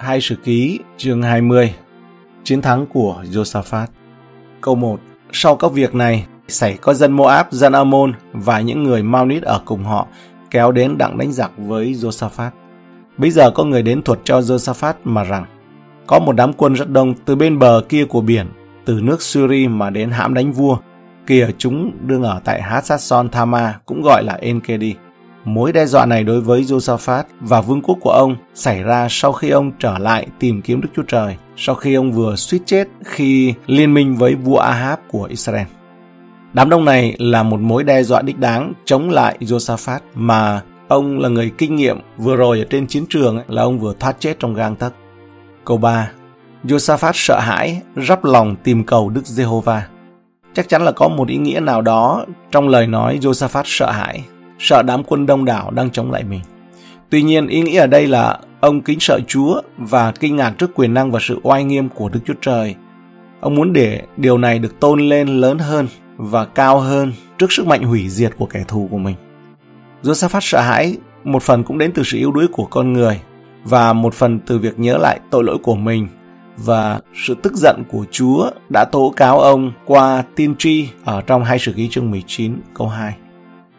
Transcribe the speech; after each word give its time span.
Hai 0.00 0.20
Sử 0.20 0.36
Ký 0.36 0.78
chương 0.96 1.22
20 1.22 1.74
Chiến 2.44 2.62
thắng 2.62 2.86
của 2.86 3.22
Josaphat 3.32 3.86
Câu 4.60 4.74
1 4.74 5.00
Sau 5.32 5.56
các 5.56 5.72
việc 5.72 5.94
này, 5.94 6.26
xảy 6.48 6.76
có 6.76 6.94
dân 6.94 7.12
Moab, 7.12 7.46
dân 7.50 7.72
Ammon 7.72 8.12
và 8.32 8.60
những 8.60 8.84
người 8.84 9.02
Maunit 9.02 9.42
ở 9.42 9.62
cùng 9.64 9.84
họ 9.84 10.06
kéo 10.50 10.72
đến 10.72 10.98
đặng 10.98 11.18
đánh 11.18 11.32
giặc 11.32 11.50
với 11.56 11.92
Josaphat. 11.92 12.50
Bây 13.16 13.30
giờ 13.30 13.50
có 13.50 13.64
người 13.64 13.82
đến 13.82 14.02
thuật 14.02 14.18
cho 14.24 14.40
Josaphat 14.40 14.92
mà 15.04 15.24
rằng 15.24 15.44
có 16.06 16.18
một 16.18 16.32
đám 16.32 16.52
quân 16.52 16.74
rất 16.74 16.90
đông 16.90 17.14
từ 17.24 17.36
bên 17.36 17.58
bờ 17.58 17.82
kia 17.88 18.04
của 18.04 18.20
biển, 18.20 18.46
từ 18.84 19.00
nước 19.02 19.22
syri 19.22 19.68
mà 19.68 19.90
đến 19.90 20.10
hãm 20.10 20.34
đánh 20.34 20.52
vua. 20.52 20.76
Kìa 21.26 21.48
chúng 21.58 21.92
đương 22.06 22.22
ở 22.22 22.40
tại 22.44 22.62
Hasason 22.62 23.28
Thama, 23.28 23.78
cũng 23.86 24.02
gọi 24.02 24.24
là 24.24 24.32
Enkedi. 24.32 24.94
Mối 25.44 25.72
đe 25.72 25.86
dọa 25.86 26.06
này 26.06 26.24
đối 26.24 26.40
với 26.40 26.62
Josaphat 26.62 27.22
và 27.40 27.60
vương 27.60 27.82
quốc 27.82 27.98
của 28.00 28.10
ông 28.10 28.36
xảy 28.54 28.82
ra 28.82 29.06
sau 29.10 29.32
khi 29.32 29.50
ông 29.50 29.72
trở 29.78 29.98
lại 29.98 30.26
tìm 30.38 30.62
kiếm 30.62 30.80
Đức 30.80 30.88
Chúa 30.96 31.02
Trời, 31.02 31.36
sau 31.56 31.74
khi 31.74 31.94
ông 31.94 32.12
vừa 32.12 32.36
suýt 32.36 32.62
chết 32.66 32.88
khi 33.04 33.54
liên 33.66 33.94
minh 33.94 34.16
với 34.16 34.34
vua 34.34 34.58
Ahab 34.58 34.98
của 35.08 35.24
Israel. 35.24 35.66
Đám 36.52 36.70
đông 36.70 36.84
này 36.84 37.16
là 37.18 37.42
một 37.42 37.60
mối 37.60 37.84
đe 37.84 38.02
dọa 38.02 38.22
đích 38.22 38.38
đáng 38.38 38.72
chống 38.84 39.10
lại 39.10 39.36
Josaphat 39.40 39.98
mà 40.14 40.62
ông 40.88 41.18
là 41.18 41.28
người 41.28 41.52
kinh 41.58 41.76
nghiệm 41.76 41.98
vừa 42.18 42.36
rồi 42.36 42.58
ở 42.58 42.64
trên 42.70 42.86
chiến 42.86 43.04
trường 43.08 43.36
ấy, 43.36 43.44
là 43.48 43.62
ông 43.62 43.78
vừa 43.78 43.94
thoát 44.00 44.16
chết 44.20 44.38
trong 44.38 44.54
gang 44.54 44.76
tấc. 44.76 44.92
Câu 45.64 45.76
3. 45.76 46.10
Josaphat 46.64 47.12
sợ 47.14 47.40
hãi, 47.40 47.82
rắp 47.96 48.24
lòng 48.24 48.56
tìm 48.64 48.84
cầu 48.84 49.08
Đức 49.10 49.26
Giê-hô-va. 49.26 49.86
Chắc 50.54 50.68
chắn 50.68 50.82
là 50.82 50.92
có 50.92 51.08
một 51.08 51.28
ý 51.28 51.36
nghĩa 51.36 51.60
nào 51.60 51.82
đó 51.82 52.24
trong 52.50 52.68
lời 52.68 52.86
nói 52.86 53.18
Josaphat 53.22 53.62
sợ 53.66 53.90
hãi, 53.90 54.24
sợ 54.60 54.82
đám 54.82 55.04
quân 55.04 55.26
đông 55.26 55.44
đảo 55.44 55.70
đang 55.70 55.90
chống 55.90 56.10
lại 56.12 56.24
mình. 56.24 56.40
Tuy 57.10 57.22
nhiên, 57.22 57.46
ý 57.46 57.62
nghĩa 57.62 57.80
ở 57.80 57.86
đây 57.86 58.06
là 58.06 58.38
ông 58.60 58.80
kính 58.80 59.00
sợ 59.00 59.20
Chúa 59.26 59.62
và 59.78 60.12
kinh 60.20 60.36
ngạc 60.36 60.50
trước 60.50 60.74
quyền 60.74 60.94
năng 60.94 61.10
và 61.10 61.20
sự 61.22 61.40
oai 61.42 61.64
nghiêm 61.64 61.88
của 61.88 62.08
Đức 62.08 62.20
Chúa 62.26 62.34
Trời. 62.40 62.74
Ông 63.40 63.54
muốn 63.54 63.72
để 63.72 64.02
điều 64.16 64.38
này 64.38 64.58
được 64.58 64.80
tôn 64.80 65.00
lên 65.00 65.28
lớn 65.28 65.58
hơn 65.58 65.86
và 66.16 66.44
cao 66.44 66.80
hơn 66.80 67.12
trước 67.38 67.52
sức 67.52 67.66
mạnh 67.66 67.82
hủy 67.82 68.08
diệt 68.08 68.32
của 68.38 68.46
kẻ 68.46 68.64
thù 68.68 68.88
của 68.90 68.98
mình. 68.98 69.16
Josaphat 70.02 70.40
sợ 70.40 70.60
hãi 70.60 70.96
một 71.24 71.42
phần 71.42 71.64
cũng 71.64 71.78
đến 71.78 71.92
từ 71.94 72.02
sự 72.02 72.18
yếu 72.18 72.32
đuối 72.32 72.46
của 72.52 72.64
con 72.64 72.92
người 72.92 73.20
và 73.64 73.92
một 73.92 74.14
phần 74.14 74.38
từ 74.46 74.58
việc 74.58 74.78
nhớ 74.78 74.98
lại 74.98 75.20
tội 75.30 75.44
lỗi 75.44 75.58
của 75.62 75.74
mình 75.74 76.08
và 76.56 77.00
sự 77.26 77.34
tức 77.42 77.52
giận 77.54 77.82
của 77.88 78.04
Chúa 78.10 78.50
đã 78.68 78.84
tố 78.84 79.12
cáo 79.16 79.40
ông 79.40 79.72
qua 79.84 80.24
tiên 80.36 80.54
tri 80.58 80.88
ở 81.04 81.20
trong 81.20 81.44
hai 81.44 81.58
sử 81.58 81.72
ký 81.72 81.88
chương 81.88 82.10
19 82.10 82.56
câu 82.74 82.88
2. 82.88 83.14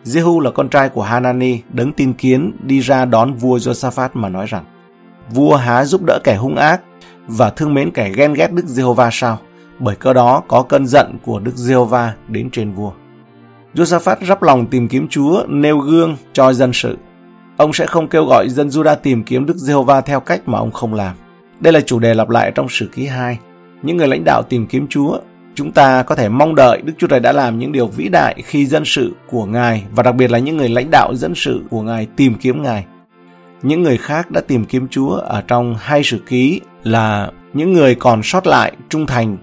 Jehu 0.06 0.40
là 0.40 0.52
con 0.52 0.70
trai 0.70 0.90
của 0.90 1.02
Hanani, 1.02 1.60
đấng 1.74 1.94
tin 1.94 2.14
kiến 2.14 2.52
đi 2.64 2.80
ra 2.80 3.06
đón 3.06 3.34
vua 3.34 3.58
Josaphat 3.58 4.10
mà 4.14 4.30
nói 4.30 4.46
rằng 4.50 4.64
Vua 5.34 5.56
há 5.56 5.86
giúp 5.86 6.02
đỡ 6.04 6.20
kẻ 6.24 6.36
hung 6.36 6.56
ác 6.56 6.82
và 7.28 7.50
thương 7.50 7.74
mến 7.74 7.92
kẻ 7.92 8.12
ghen 8.16 8.34
ghét 8.34 8.52
Đức 8.52 8.66
Giê-hô-va 8.66 9.10
sao? 9.12 9.38
Bởi 9.80 9.96
cơ 9.96 10.14
đó 10.14 10.44
có 10.48 10.64
cơn 10.64 10.88
giận 10.88 11.18
của 11.26 11.40
Đức 11.40 11.56
Giê-hô-va 11.56 12.14
đến 12.28 12.50
trên 12.50 12.72
vua. 12.72 12.92
Josaphat 13.76 14.16
rắp 14.28 14.44
lòng 14.44 14.66
tìm 14.66 14.88
kiếm 14.88 15.08
Chúa, 15.08 15.44
nêu 15.48 15.78
gương 15.78 16.18
cho 16.34 16.54
dân 16.54 16.74
sự. 16.74 16.98
Ông 17.58 17.74
sẽ 17.74 17.86
không 17.86 18.08
kêu 18.08 18.26
gọi 18.26 18.50
dân 18.50 18.68
Judah 18.68 18.96
tìm 18.96 19.24
kiếm 19.24 19.46
Đức 19.46 19.58
Giê-hô-va 19.58 20.02
theo 20.02 20.20
cách 20.20 20.42
mà 20.46 20.58
ông 20.58 20.72
không 20.72 20.94
làm. 20.94 21.16
Đây 21.60 21.74
là 21.74 21.82
chủ 21.82 22.00
đề 22.00 22.14
lặp 22.14 22.30
lại 22.30 22.52
trong 22.56 22.70
sử 22.70 22.90
ký 22.94 23.06
2. 23.06 23.40
Những 23.82 23.98
người 23.98 24.08
lãnh 24.08 24.24
đạo 24.26 24.44
tìm 24.50 24.68
kiếm 24.68 24.88
Chúa, 24.88 25.20
chúng 25.56 25.72
ta 25.72 26.04
có 26.04 26.16
thể 26.16 26.30
mong 26.30 26.56
đợi 26.56 26.82
Đức 26.82 26.94
Chúa 26.98 27.08
Trời 27.08 27.20
đã 27.20 27.32
làm 27.32 27.60
những 27.60 27.72
điều 27.72 27.88
vĩ 27.88 28.10
đại 28.10 28.42
khi 28.46 28.66
dân 28.66 28.84
sự 28.86 29.12
của 29.28 29.46
Ngài, 29.46 29.84
và 29.96 30.04
đặc 30.04 30.16
biệt 30.16 30.32
là 30.32 30.40
những 30.40 30.58
người 30.58 30.70
lãnh 30.70 30.92
đạo 30.92 31.16
dân 31.16 31.36
sự 31.36 31.62
của 31.70 31.82
Ngài 31.82 32.08
tìm 32.16 32.36
kiếm 32.36 32.64
Ngài. 32.64 32.86
Những 33.62 33.84
người 33.84 33.98
khác 33.98 34.32
đã 34.32 34.42
tìm 34.42 34.66
kiếm 34.66 34.88
Chúa 34.88 35.10
ở 35.10 35.42
trong 35.48 35.76
hai 35.80 36.04
sử 36.04 36.20
ký 36.28 36.62
là 36.84 37.32
những 37.54 37.74
người 37.74 37.96
còn 37.96 38.24
sót 38.24 38.48
lại 38.48 38.72
trung 38.90 39.06
thành 39.06 39.38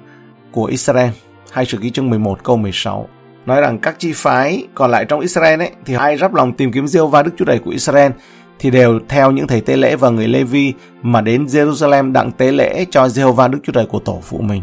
của 0.52 0.64
Israel. 0.64 1.10
Hai 1.52 1.66
sử 1.66 1.78
ký 1.78 1.90
chương 1.90 2.10
11 2.10 2.44
câu 2.44 2.56
16 2.56 3.08
nói 3.46 3.60
rằng 3.60 3.78
các 3.78 3.98
chi 3.98 4.12
phái 4.14 4.66
còn 4.74 4.90
lại 4.90 5.04
trong 5.04 5.20
Israel 5.20 5.60
ấy, 5.60 5.70
thì 5.84 5.94
ai 5.94 6.16
rắp 6.16 6.34
lòng 6.34 6.52
tìm 6.52 6.72
kiếm 6.72 6.88
Diêu 6.88 7.06
va 7.06 7.22
Đức 7.22 7.30
Chúa 7.38 7.44
Trời 7.44 7.58
của 7.58 7.70
Israel 7.70 8.12
thì 8.58 8.70
đều 8.70 9.00
theo 9.08 9.30
những 9.30 9.46
thầy 9.46 9.60
tế 9.60 9.76
lễ 9.76 9.96
và 9.96 10.10
người 10.10 10.28
Lê-vi 10.28 10.72
mà 11.02 11.20
đến 11.20 11.44
Jerusalem 11.44 12.12
đặng 12.12 12.32
tế 12.32 12.52
lễ 12.52 12.84
cho 12.90 13.06
Jehovah 13.06 13.50
Đức 13.50 13.58
Chúa 13.62 13.72
Trời 13.72 13.86
của 13.86 13.98
tổ 13.98 14.20
phụ 14.22 14.38
mình. 14.38 14.62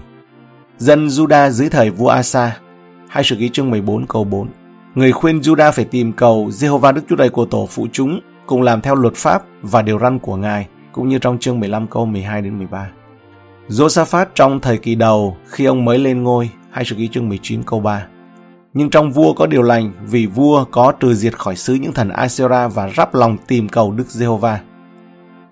Dân 0.77 1.07
Judah 1.07 1.49
dưới 1.49 1.69
thời 1.69 1.89
vua 1.89 2.07
Asa, 2.07 2.57
hai 3.07 3.23
sử 3.23 3.35
ký 3.35 3.49
chương 3.49 3.69
14 3.69 4.05
câu 4.07 4.23
4. 4.23 4.47
Người 4.95 5.11
khuyên 5.11 5.39
Judah 5.39 5.71
phải 5.71 5.85
tìm 5.85 6.13
cầu 6.13 6.47
Jehovah 6.47 6.93
Đức 6.93 7.01
Chúa 7.09 7.15
Trời 7.15 7.29
của 7.29 7.45
tổ 7.45 7.67
phụ 7.71 7.87
chúng 7.91 8.19
cùng 8.45 8.61
làm 8.61 8.81
theo 8.81 8.95
luật 8.95 9.13
pháp 9.15 9.43
và 9.61 9.81
điều 9.81 9.99
răn 9.99 10.19
của 10.19 10.35
Ngài, 10.35 10.67
cũng 10.91 11.09
như 11.09 11.19
trong 11.19 11.39
chương 11.39 11.59
15 11.59 11.87
câu 11.87 12.05
12 12.05 12.41
đến 12.41 12.57
13. 12.57 12.89
Josaphat 13.69 14.25
trong 14.35 14.59
thời 14.59 14.77
kỳ 14.77 14.95
đầu 14.95 15.37
khi 15.47 15.65
ông 15.65 15.85
mới 15.85 15.99
lên 15.99 16.23
ngôi, 16.23 16.49
hai 16.71 16.85
sử 16.85 16.95
ký 16.95 17.07
chương 17.07 17.29
19 17.29 17.63
câu 17.63 17.79
3. 17.79 18.07
Nhưng 18.73 18.89
trong 18.89 19.11
vua 19.11 19.33
có 19.33 19.47
điều 19.47 19.61
lành 19.61 19.91
vì 20.05 20.25
vua 20.25 20.65
có 20.71 20.93
trừ 20.99 21.13
diệt 21.13 21.39
khỏi 21.39 21.55
xứ 21.55 21.73
những 21.73 21.93
thần 21.93 22.09
Asera 22.09 22.67
và 22.67 22.89
rắp 22.97 23.15
lòng 23.15 23.37
tìm 23.47 23.69
cầu 23.69 23.91
Đức 23.91 24.07
Giê-hô-va. 24.07 24.59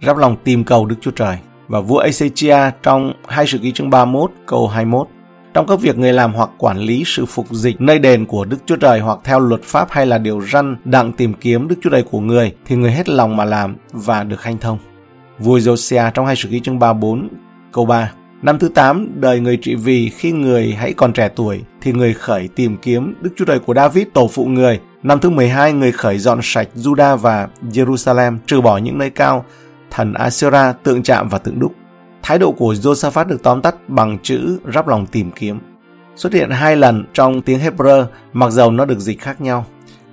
Rắp 0.01 0.17
lòng 0.17 0.35
tìm 0.43 0.63
cầu 0.63 0.85
Đức 0.85 0.95
Chúa 1.01 1.11
Trời. 1.11 1.37
Và 1.67 1.79
vua 1.79 2.03
Ezechia 2.03 2.71
trong 2.83 3.13
hai 3.27 3.47
sự 3.47 3.57
ký 3.57 3.71
chương 3.71 3.89
31 3.89 4.31
câu 4.45 4.67
21 4.67 5.07
trong 5.53 5.67
các 5.67 5.81
việc 5.81 5.97
người 5.97 6.13
làm 6.13 6.33
hoặc 6.33 6.49
quản 6.57 6.77
lý 6.77 7.03
sự 7.05 7.25
phục 7.25 7.45
dịch 7.51 7.81
nơi 7.81 7.99
đền 7.99 8.25
của 8.25 8.45
Đức 8.45 8.57
Chúa 8.65 8.75
Trời 8.75 8.99
hoặc 8.99 9.19
theo 9.23 9.39
luật 9.39 9.63
pháp 9.63 9.87
hay 9.91 10.05
là 10.05 10.17
điều 10.17 10.41
răn 10.41 10.77
đặng 10.85 11.13
tìm 11.13 11.33
kiếm 11.33 11.67
Đức 11.67 11.75
Chúa 11.83 11.89
Trời 11.89 12.03
của 12.03 12.19
người 12.19 12.53
thì 12.65 12.75
người 12.75 12.91
hết 12.91 13.09
lòng 13.09 13.37
mà 13.37 13.45
làm 13.45 13.75
và 13.91 14.23
được 14.23 14.43
hanh 14.43 14.57
thông. 14.57 14.77
Vua 15.39 15.57
Josiah 15.57 16.11
trong 16.11 16.25
hai 16.25 16.35
sử 16.35 16.49
ký 16.49 16.59
chương 16.59 16.79
34 16.79 17.29
câu 17.71 17.85
3 17.85 18.11
Năm 18.43 18.59
thứ 18.59 18.69
8, 18.69 19.09
đời 19.15 19.39
người 19.39 19.57
trị 19.57 19.75
vì 19.75 20.09
khi 20.09 20.31
người 20.31 20.73
hãy 20.73 20.93
còn 20.93 21.13
trẻ 21.13 21.29
tuổi 21.35 21.61
thì 21.81 21.91
người 21.91 22.13
khởi 22.13 22.49
tìm 22.55 22.77
kiếm 22.77 23.15
Đức 23.21 23.29
Chúa 23.35 23.45
Trời 23.45 23.59
của 23.59 23.73
David 23.73 24.07
tổ 24.13 24.27
phụ 24.27 24.45
người. 24.45 24.79
Năm 25.03 25.19
thứ 25.19 25.29
12, 25.29 25.73
người 25.73 25.91
khởi 25.91 26.17
dọn 26.17 26.39
sạch 26.43 26.67
Judah 26.75 27.17
và 27.17 27.47
Jerusalem, 27.71 28.37
trừ 28.45 28.61
bỏ 28.61 28.77
những 28.77 28.97
nơi 28.97 29.09
cao, 29.09 29.45
thần 29.93 30.13
Asera, 30.13 30.73
tượng 30.73 31.03
chạm 31.03 31.29
và 31.29 31.37
tượng 31.37 31.59
đúc. 31.59 31.73
Thái 32.23 32.39
độ 32.39 32.51
của 32.51 32.73
Josaphat 32.73 33.27
được 33.27 33.43
tóm 33.43 33.61
tắt 33.61 33.75
bằng 33.89 34.17
chữ 34.23 34.59
rắp 34.73 34.87
lòng 34.87 35.05
tìm 35.05 35.31
kiếm. 35.31 35.59
Xuất 36.15 36.33
hiện 36.33 36.49
hai 36.49 36.75
lần 36.75 37.05
trong 37.13 37.41
tiếng 37.41 37.59
Hebrew, 37.59 38.05
mặc 38.33 38.49
dầu 38.49 38.71
nó 38.71 38.85
được 38.85 38.99
dịch 38.99 39.21
khác 39.21 39.41
nhau. 39.41 39.65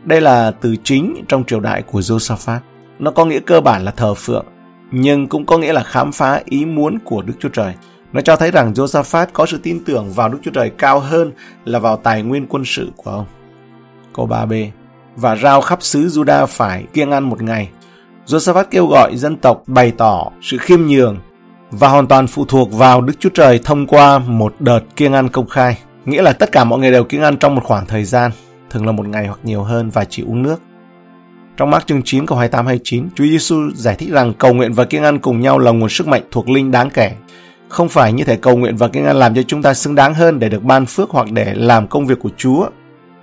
Đây 0.04 0.20
là 0.20 0.50
từ 0.50 0.76
chính 0.84 1.24
trong 1.28 1.44
triều 1.44 1.60
đại 1.60 1.82
của 1.82 2.00
Josaphat. 2.00 2.58
Nó 2.98 3.10
có 3.10 3.24
nghĩa 3.24 3.40
cơ 3.40 3.60
bản 3.60 3.84
là 3.84 3.90
thờ 3.90 4.14
phượng, 4.14 4.46
nhưng 4.90 5.26
cũng 5.26 5.44
có 5.46 5.58
nghĩa 5.58 5.72
là 5.72 5.82
khám 5.82 6.12
phá 6.12 6.40
ý 6.44 6.64
muốn 6.64 6.98
của 7.04 7.22
Đức 7.22 7.34
Chúa 7.40 7.48
Trời. 7.48 7.74
Nó 8.12 8.20
cho 8.20 8.36
thấy 8.36 8.50
rằng 8.50 8.72
Josaphat 8.72 9.26
có 9.32 9.46
sự 9.46 9.60
tin 9.62 9.84
tưởng 9.84 10.10
vào 10.10 10.28
Đức 10.28 10.38
Chúa 10.42 10.50
Trời 10.50 10.70
cao 10.78 11.00
hơn 11.00 11.32
là 11.64 11.78
vào 11.78 11.96
tài 11.96 12.22
nguyên 12.22 12.46
quân 12.46 12.62
sự 12.66 12.90
của 12.96 13.10
ông. 13.10 13.26
Câu 14.14 14.26
3b 14.26 14.68
Và 15.16 15.36
rao 15.36 15.60
khắp 15.60 15.82
xứ 15.82 16.06
Juda 16.06 16.46
phải 16.46 16.84
kiêng 16.92 17.10
ăn 17.10 17.24
một 17.24 17.42
ngày. 17.42 17.68
Josaphat 18.26 18.64
kêu 18.70 18.86
gọi 18.86 19.16
dân 19.16 19.36
tộc 19.36 19.62
bày 19.66 19.92
tỏ 19.96 20.30
sự 20.42 20.58
khiêm 20.58 20.80
nhường 20.86 21.18
và 21.70 21.88
hoàn 21.88 22.06
toàn 22.06 22.26
phụ 22.26 22.44
thuộc 22.44 22.72
vào 22.72 23.00
Đức 23.00 23.12
Chúa 23.18 23.28
Trời 23.28 23.60
thông 23.64 23.86
qua 23.86 24.18
một 24.18 24.54
đợt 24.58 24.80
kiêng 24.96 25.12
ăn 25.12 25.28
công 25.28 25.48
khai. 25.48 25.78
Nghĩa 26.04 26.22
là 26.22 26.32
tất 26.32 26.52
cả 26.52 26.64
mọi 26.64 26.78
người 26.78 26.90
đều 26.90 27.04
kiêng 27.04 27.22
ăn 27.22 27.36
trong 27.36 27.54
một 27.54 27.62
khoảng 27.64 27.86
thời 27.86 28.04
gian, 28.04 28.30
thường 28.70 28.86
là 28.86 28.92
một 28.92 29.08
ngày 29.08 29.26
hoặc 29.26 29.38
nhiều 29.44 29.62
hơn 29.62 29.90
và 29.90 30.04
chỉ 30.04 30.22
uống 30.22 30.42
nước. 30.42 30.60
Trong 31.56 31.70
Mark 31.70 31.86
chương 31.86 32.02
9 32.04 32.26
câu 32.26 32.38
28 32.38 32.66
29, 32.66 33.08
Chúa 33.14 33.24
Giêsu 33.24 33.70
giải 33.74 33.94
thích 33.94 34.10
rằng 34.10 34.32
cầu 34.34 34.54
nguyện 34.54 34.72
và 34.72 34.84
kiêng 34.84 35.02
ăn 35.02 35.18
cùng 35.18 35.40
nhau 35.40 35.58
là 35.58 35.70
nguồn 35.70 35.88
sức 35.88 36.08
mạnh 36.08 36.22
thuộc 36.30 36.48
linh 36.48 36.70
đáng 36.70 36.90
kể 36.90 37.12
không 37.70 37.88
phải 37.88 38.12
như 38.12 38.24
thể 38.24 38.36
cầu 38.36 38.56
nguyện 38.56 38.76
và 38.76 38.88
kinh 38.88 39.04
ăn 39.04 39.16
làm 39.16 39.34
cho 39.34 39.42
chúng 39.42 39.62
ta 39.62 39.74
xứng 39.74 39.94
đáng 39.94 40.14
hơn 40.14 40.38
để 40.38 40.48
được 40.48 40.62
ban 40.62 40.86
phước 40.86 41.10
hoặc 41.10 41.32
để 41.32 41.54
làm 41.54 41.88
công 41.88 42.06
việc 42.06 42.18
của 42.20 42.30
Chúa. 42.36 42.68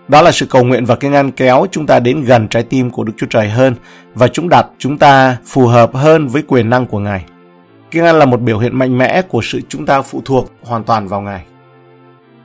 Đó 0.08 0.22
là 0.22 0.32
sự 0.32 0.46
cầu 0.46 0.64
nguyện 0.64 0.86
và 0.86 0.96
kinh 0.96 1.12
ngăn 1.12 1.32
kéo 1.32 1.66
chúng 1.72 1.86
ta 1.86 2.00
đến 2.00 2.24
gần 2.24 2.48
trái 2.48 2.64
tim 2.64 2.90
của 2.90 3.04
Đức 3.04 3.14
Chúa 3.18 3.28
Trời 3.30 3.50
hơn 3.50 3.76
và 4.14 4.28
chúng 4.28 4.50
đặt 4.50 4.68
chúng 4.78 4.98
ta 4.98 5.38
phù 5.46 5.68
hợp 5.68 5.96
hơn 5.96 6.28
với 6.28 6.42
quyền 6.48 6.70
năng 6.70 6.86
của 6.86 7.00
Ngài. 7.00 7.26
Kinh 7.92 8.04
ăn 8.06 8.16
là 8.20 8.26
một 8.26 8.42
biểu 8.42 8.60
hiện 8.60 8.80
mạnh 8.80 8.98
mẽ 8.98 9.22
của 9.22 9.42
sự 9.44 9.62
chúng 9.70 9.86
ta 9.86 10.02
phụ 10.02 10.22
thuộc 10.26 10.52
hoàn 10.64 10.84
toàn 10.84 11.08
vào 11.08 11.22
Ngài. 11.22 11.44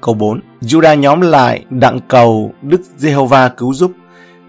Câu 0.00 0.14
4. 0.14 0.40
Juda 0.60 0.94
nhóm 0.94 1.20
lại 1.20 1.64
đặng 1.70 2.00
cầu 2.08 2.52
Đức 2.62 2.80
Giê-hô-va 2.96 3.48
cứu 3.48 3.74
giúp. 3.74 3.92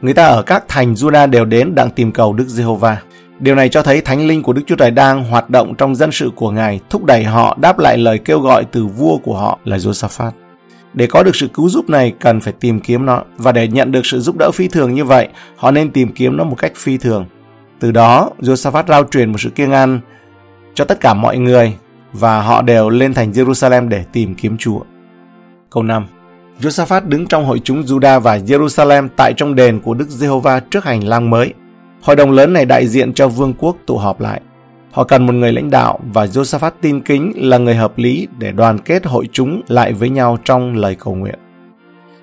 Người 0.02 0.14
ta 0.14 0.26
ở 0.26 0.42
các 0.42 0.64
thành 0.68 0.94
Juda 0.94 1.30
đều 1.30 1.46
đến 1.46 1.76
đặng 1.76 1.90
tìm 1.90 2.12
cầu 2.12 2.34
Đức 2.34 2.48
Giê-hô-va. 2.48 2.98
Điều 3.40 3.56
này 3.56 3.70
cho 3.70 3.82
thấy 3.82 4.02
thánh 4.02 4.28
linh 4.28 4.44
của 4.44 4.54
Đức 4.54 4.62
Chúa 4.68 4.76
Trời 4.76 4.92
đang 4.92 5.24
hoạt 5.24 5.50
động 5.50 5.76
trong 5.76 5.96
dân 5.96 6.12
sự 6.12 6.32
của 6.36 6.52
Ngài, 6.52 6.80
thúc 6.90 7.04
đẩy 7.04 7.24
họ 7.24 7.58
đáp 7.62 7.80
lại 7.80 7.98
lời 7.98 8.20
kêu 8.20 8.40
gọi 8.40 8.66
từ 8.72 8.86
vua 8.86 9.18
của 9.18 9.38
họ 9.38 9.60
là 9.66 9.78
Josaphat. 9.78 10.32
Để 10.94 11.08
có 11.08 11.24
được 11.24 11.36
sự 11.36 11.48
cứu 11.48 11.70
giúp 11.70 11.90
này 11.90 12.14
cần 12.20 12.40
phải 12.40 12.54
tìm 12.60 12.80
kiếm 12.80 13.06
nó 13.06 13.24
và 13.38 13.52
để 13.52 13.68
nhận 13.68 13.92
được 13.92 14.06
sự 14.06 14.20
giúp 14.20 14.36
đỡ 14.38 14.52
phi 14.54 14.68
thường 14.68 14.94
như 14.94 15.06
vậy, 15.06 15.28
họ 15.56 15.72
nên 15.72 15.92
tìm 15.92 16.12
kiếm 16.12 16.38
nó 16.38 16.44
một 16.44 16.56
cách 16.56 16.72
phi 16.76 16.98
thường. 16.98 17.26
Từ 17.80 17.92
đó, 17.92 18.30
Josaphat 18.40 18.84
rao 18.88 19.04
truyền 19.04 19.32
một 19.32 19.38
sự 19.38 19.50
kiêng 19.50 19.72
ăn 19.72 20.00
cho 20.74 20.86
tất 20.86 21.00
cả 21.00 21.14
mọi 21.14 21.38
người 21.38 21.74
và 22.14 22.42
họ 22.42 22.62
đều 22.62 22.90
lên 22.90 23.14
thành 23.14 23.32
Jerusalem 23.32 23.90
để 23.90 24.04
tìm 24.12 24.36
kiếm 24.36 24.58
Chúa. 24.58 24.80
Câu 25.70 25.84
5 25.84 26.06
Josaphat 26.62 27.02
đứng 27.10 27.28
trong 27.28 27.46
hội 27.46 27.62
chúng 27.64 27.82
Juda 27.82 28.20
và 28.20 28.38
Jerusalem 28.38 29.08
tại 29.16 29.34
trong 29.38 29.56
đền 29.56 29.80
của 29.80 29.94
Đức 29.94 30.10
Giê-hô-va 30.10 30.60
trước 30.60 30.84
hành 30.84 31.08
lang 31.08 31.30
mới. 31.30 31.54
Hội 32.02 32.16
đồng 32.16 32.32
lớn 32.32 32.54
này 32.54 32.66
đại 32.66 32.88
diện 32.88 33.14
cho 33.14 33.28
vương 33.28 33.54
quốc 33.54 33.78
tụ 33.86 33.98
họp 33.98 34.22
lại. 34.22 34.42
Họ 34.94 35.04
cần 35.04 35.26
một 35.26 35.34
người 35.34 35.54
lãnh 35.54 35.70
đạo 35.70 36.00
và 36.14 36.26
Josaphat 36.26 36.72
tin 36.82 37.02
kính 37.02 37.32
là 37.36 37.58
người 37.58 37.76
hợp 37.76 37.98
lý 37.98 38.28
để 38.38 38.52
đoàn 38.52 38.80
kết 38.80 39.06
hội 39.06 39.30
chúng 39.32 39.62
lại 39.68 39.94
với 39.94 40.10
nhau 40.10 40.38
trong 40.44 40.76
lời 40.76 40.96
cầu 40.96 41.16
nguyện. 41.16 41.40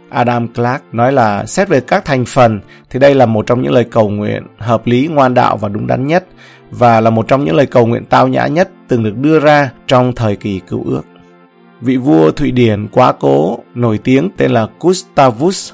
Adam 0.09 0.49
Clark 0.49 0.83
nói 0.93 1.13
là 1.13 1.47
xét 1.47 1.69
về 1.69 1.81
các 1.81 2.05
thành 2.05 2.25
phần 2.25 2.61
thì 2.91 2.99
đây 2.99 3.15
là 3.15 3.27
một 3.27 3.47
trong 3.47 3.63
những 3.63 3.73
lời 3.73 3.85
cầu 3.85 4.09
nguyện 4.09 4.43
hợp 4.59 4.87
lý, 4.87 5.09
ngoan 5.09 5.35
đạo 5.35 5.57
và 5.57 5.69
đúng 5.69 5.87
đắn 5.87 6.07
nhất 6.07 6.27
và 6.71 7.01
là 7.01 7.11
một 7.11 7.29
trong 7.29 7.45
những 7.45 7.57
lời 7.57 7.67
cầu 7.67 7.87
nguyện 7.87 8.05
tao 8.05 8.29
nhã 8.29 8.47
nhất 8.47 8.71
từng 8.89 9.03
được 9.03 9.17
đưa 9.17 9.41
ra 9.41 9.71
trong 9.87 10.13
thời 10.13 10.37
kỳ 10.37 10.61
cứu 10.69 10.85
ước. 10.87 11.03
Vị 11.81 11.97
vua 11.97 12.31
Thụy 12.31 12.51
Điển 12.51 12.87
quá 12.89 13.13
cố 13.13 13.59
nổi 13.75 13.99
tiếng 14.05 14.31
tên 14.37 14.51
là 14.51 14.67
Gustavus. 14.81 15.73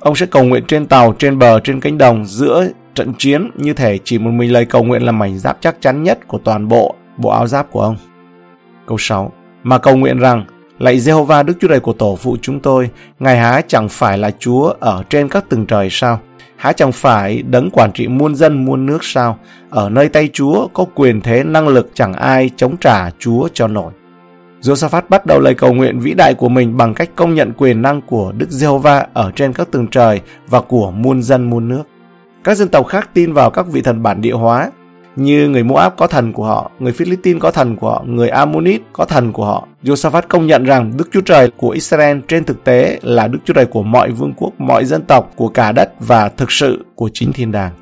Ông 0.00 0.16
sẽ 0.16 0.26
cầu 0.26 0.44
nguyện 0.44 0.64
trên 0.68 0.86
tàu, 0.86 1.14
trên 1.18 1.38
bờ, 1.38 1.60
trên 1.60 1.80
cánh 1.80 1.98
đồng 1.98 2.26
giữa 2.26 2.68
trận 2.96 3.12
chiến 3.18 3.50
như 3.54 3.72
thể 3.72 3.98
chỉ 4.04 4.18
một 4.18 4.30
mình 4.30 4.52
lời 4.52 4.64
cầu 4.64 4.84
nguyện 4.84 5.02
là 5.02 5.12
mảnh 5.12 5.38
giáp 5.38 5.58
chắc 5.60 5.76
chắn 5.80 6.02
nhất 6.02 6.18
của 6.28 6.38
toàn 6.38 6.68
bộ 6.68 6.94
bộ 7.16 7.30
áo 7.30 7.46
giáp 7.46 7.70
của 7.70 7.80
ông. 7.80 7.96
Câu 8.86 8.98
6. 8.98 9.32
Mà 9.62 9.78
cầu 9.78 9.96
nguyện 9.96 10.18
rằng 10.18 10.44
Lạy 10.78 10.98
Jehovah 10.98 11.44
Đức 11.44 11.54
Chúa 11.60 11.68
Trời 11.68 11.80
của 11.80 11.92
tổ 11.92 12.16
phụ 12.16 12.36
chúng 12.42 12.60
tôi, 12.60 12.90
Ngài 13.18 13.38
há 13.38 13.60
chẳng 13.68 13.88
phải 13.88 14.18
là 14.18 14.30
Chúa 14.38 14.74
ở 14.80 15.02
trên 15.10 15.28
các 15.28 15.48
tầng 15.48 15.66
trời 15.66 15.88
sao? 15.90 16.20
Há 16.56 16.72
chẳng 16.72 16.92
phải 16.92 17.42
đấng 17.42 17.70
quản 17.70 17.92
trị 17.92 18.08
muôn 18.08 18.34
dân 18.34 18.64
muôn 18.64 18.86
nước 18.86 19.04
sao? 19.04 19.38
Ở 19.70 19.88
nơi 19.88 20.08
tay 20.08 20.28
Chúa 20.32 20.68
có 20.72 20.84
quyền 20.94 21.20
thế 21.20 21.44
năng 21.44 21.68
lực 21.68 21.90
chẳng 21.94 22.12
ai 22.12 22.50
chống 22.56 22.76
trả 22.76 23.10
Chúa 23.18 23.48
cho 23.54 23.68
nổi. 23.68 23.92
Josaphat 24.60 25.02
bắt 25.08 25.26
đầu 25.26 25.40
lời 25.40 25.54
cầu 25.54 25.74
nguyện 25.74 26.00
vĩ 26.00 26.14
đại 26.14 26.34
của 26.34 26.48
mình 26.48 26.76
bằng 26.76 26.94
cách 26.94 27.10
công 27.16 27.34
nhận 27.34 27.52
quyền 27.52 27.82
năng 27.82 28.00
của 28.00 28.32
Đức 28.32 28.50
Giê-hô-va 28.50 29.06
ở 29.14 29.30
trên 29.36 29.52
các 29.52 29.70
tầng 29.70 29.86
trời 29.86 30.20
và 30.48 30.60
của 30.60 30.90
muôn 30.90 31.22
dân 31.22 31.50
muôn 31.50 31.68
nước. 31.68 31.82
Các 32.46 32.54
dân 32.54 32.68
tộc 32.68 32.86
khác 32.86 33.10
tin 33.14 33.32
vào 33.32 33.50
các 33.50 33.66
vị 33.66 33.82
thần 33.82 34.02
bản 34.02 34.20
địa 34.20 34.32
hóa, 34.32 34.70
như 35.16 35.48
người 35.48 35.62
Moab 35.62 35.92
có 35.96 36.06
thần 36.06 36.32
của 36.32 36.44
họ, 36.44 36.70
người 36.78 36.92
Philippines 36.92 37.42
có 37.42 37.50
thần 37.50 37.76
của 37.76 37.90
họ, 37.90 38.02
người 38.06 38.28
Ammonit 38.28 38.82
có 38.92 39.04
thần 39.04 39.32
của 39.32 39.44
họ. 39.44 39.68
Josaphat 39.82 40.22
công 40.28 40.46
nhận 40.46 40.64
rằng 40.64 40.92
Đức 40.96 41.08
Chúa 41.12 41.20
Trời 41.20 41.50
của 41.56 41.70
Israel 41.70 42.18
trên 42.28 42.44
thực 42.44 42.64
tế 42.64 42.98
là 43.02 43.28
Đức 43.28 43.38
Chúa 43.44 43.54
Trời 43.54 43.66
của 43.66 43.82
mọi 43.82 44.10
vương 44.10 44.32
quốc, 44.36 44.52
mọi 44.58 44.84
dân 44.84 45.02
tộc, 45.02 45.32
của 45.36 45.48
cả 45.48 45.72
đất 45.72 45.92
và 46.00 46.28
thực 46.28 46.52
sự 46.52 46.84
của 46.94 47.10
chính 47.12 47.32
thiên 47.32 47.52
đàng. 47.52 47.72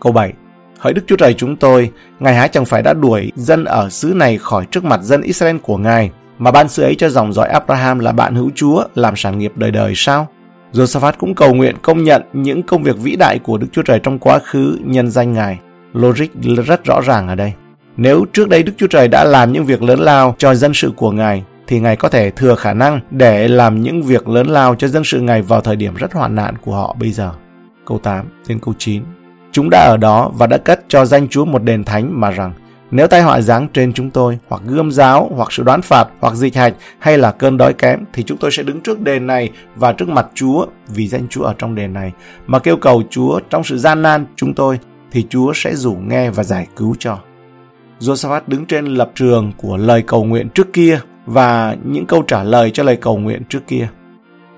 Câu 0.00 0.12
7 0.12 0.32
Hỡi 0.78 0.92
Đức 0.92 1.02
Chúa 1.06 1.16
Trời 1.16 1.34
chúng 1.34 1.56
tôi, 1.56 1.90
Ngài 2.20 2.34
há 2.34 2.48
chẳng 2.48 2.64
phải 2.64 2.82
đã 2.82 2.92
đuổi 2.94 3.32
dân 3.36 3.64
ở 3.64 3.88
xứ 3.90 4.12
này 4.16 4.38
khỏi 4.38 4.66
trước 4.70 4.84
mặt 4.84 5.02
dân 5.02 5.22
Israel 5.22 5.56
của 5.56 5.76
Ngài, 5.76 6.10
mà 6.38 6.50
ban 6.50 6.68
sự 6.68 6.82
ấy 6.82 6.94
cho 6.94 7.08
dòng 7.08 7.32
dõi 7.32 7.48
Abraham 7.48 7.98
là 7.98 8.12
bạn 8.12 8.34
hữu 8.34 8.50
Chúa, 8.54 8.84
làm 8.94 9.16
sản 9.16 9.38
nghiệp 9.38 9.52
đời 9.56 9.70
đời 9.70 9.92
sao? 9.96 10.28
Josaphat 10.72 11.12
cũng 11.18 11.34
cầu 11.34 11.54
nguyện 11.54 11.76
công 11.82 12.04
nhận 12.04 12.22
những 12.32 12.62
công 12.62 12.82
việc 12.82 12.98
vĩ 12.98 13.16
đại 13.16 13.38
của 13.38 13.58
Đức 13.58 13.66
Chúa 13.72 13.82
Trời 13.82 13.98
trong 13.98 14.18
quá 14.18 14.38
khứ 14.38 14.78
nhân 14.84 15.10
danh 15.10 15.32
Ngài. 15.32 15.58
Logic 15.94 16.28
rất 16.66 16.84
rõ 16.84 17.00
ràng 17.00 17.28
ở 17.28 17.34
đây. 17.34 17.52
Nếu 17.96 18.24
trước 18.32 18.48
đây 18.48 18.62
Đức 18.62 18.72
Chúa 18.76 18.86
Trời 18.86 19.08
đã 19.08 19.24
làm 19.24 19.52
những 19.52 19.64
việc 19.64 19.82
lớn 19.82 20.00
lao 20.00 20.34
cho 20.38 20.54
dân 20.54 20.74
sự 20.74 20.92
của 20.96 21.10
Ngài, 21.10 21.44
thì 21.66 21.80
Ngài 21.80 21.96
có 21.96 22.08
thể 22.08 22.30
thừa 22.30 22.54
khả 22.54 22.74
năng 22.74 23.00
để 23.10 23.48
làm 23.48 23.82
những 23.82 24.02
việc 24.02 24.28
lớn 24.28 24.46
lao 24.46 24.74
cho 24.74 24.88
dân 24.88 25.04
sự 25.04 25.20
Ngài 25.20 25.42
vào 25.42 25.60
thời 25.60 25.76
điểm 25.76 25.94
rất 25.94 26.12
hoạn 26.12 26.34
nạn 26.34 26.54
của 26.64 26.74
họ 26.74 26.96
bây 26.98 27.12
giờ. 27.12 27.32
Câu 27.86 27.98
8 27.98 28.26
đến 28.48 28.58
câu 28.58 28.74
9 28.78 29.02
Chúng 29.52 29.70
đã 29.70 29.78
ở 29.78 29.96
đó 29.96 30.30
và 30.34 30.46
đã 30.46 30.58
cất 30.58 30.84
cho 30.88 31.04
danh 31.04 31.28
Chúa 31.28 31.44
một 31.44 31.62
đền 31.62 31.84
thánh 31.84 32.20
mà 32.20 32.30
rằng 32.30 32.52
nếu 32.92 33.06
tai 33.06 33.22
họa 33.22 33.40
giáng 33.40 33.68
trên 33.72 33.92
chúng 33.92 34.10
tôi, 34.10 34.38
hoặc 34.48 34.62
gươm 34.66 34.92
giáo, 34.92 35.30
hoặc 35.34 35.52
sự 35.52 35.62
đoán 35.62 35.82
phạt, 35.82 36.08
hoặc 36.20 36.34
dịch 36.34 36.56
hạch, 36.56 36.74
hay 36.98 37.18
là 37.18 37.32
cơn 37.32 37.56
đói 37.56 37.72
kém, 37.74 38.04
thì 38.12 38.22
chúng 38.22 38.38
tôi 38.38 38.50
sẽ 38.50 38.62
đứng 38.62 38.80
trước 38.80 39.00
đền 39.00 39.26
này 39.26 39.50
và 39.76 39.92
trước 39.92 40.08
mặt 40.08 40.26
Chúa, 40.34 40.66
vì 40.88 41.08
danh 41.08 41.28
Chúa 41.28 41.42
ở 41.42 41.54
trong 41.58 41.74
đền 41.74 41.92
này, 41.92 42.12
mà 42.46 42.58
kêu 42.58 42.76
cầu 42.76 43.02
Chúa 43.10 43.40
trong 43.50 43.64
sự 43.64 43.78
gian 43.78 44.02
nan 44.02 44.26
chúng 44.36 44.54
tôi, 44.54 44.78
thì 45.10 45.26
Chúa 45.30 45.52
sẽ 45.54 45.74
rủ 45.74 45.94
nghe 45.94 46.30
và 46.30 46.42
giải 46.42 46.66
cứu 46.76 46.96
cho. 46.98 47.18
Josaphat 48.00 48.40
đứng 48.46 48.66
trên 48.66 48.86
lập 48.86 49.10
trường 49.14 49.52
của 49.56 49.76
lời 49.76 50.02
cầu 50.06 50.24
nguyện 50.24 50.48
trước 50.48 50.72
kia 50.72 51.00
và 51.26 51.76
những 51.84 52.06
câu 52.06 52.22
trả 52.22 52.42
lời 52.42 52.70
cho 52.70 52.82
lời 52.82 52.96
cầu 52.96 53.18
nguyện 53.18 53.42
trước 53.48 53.66
kia. 53.66 53.88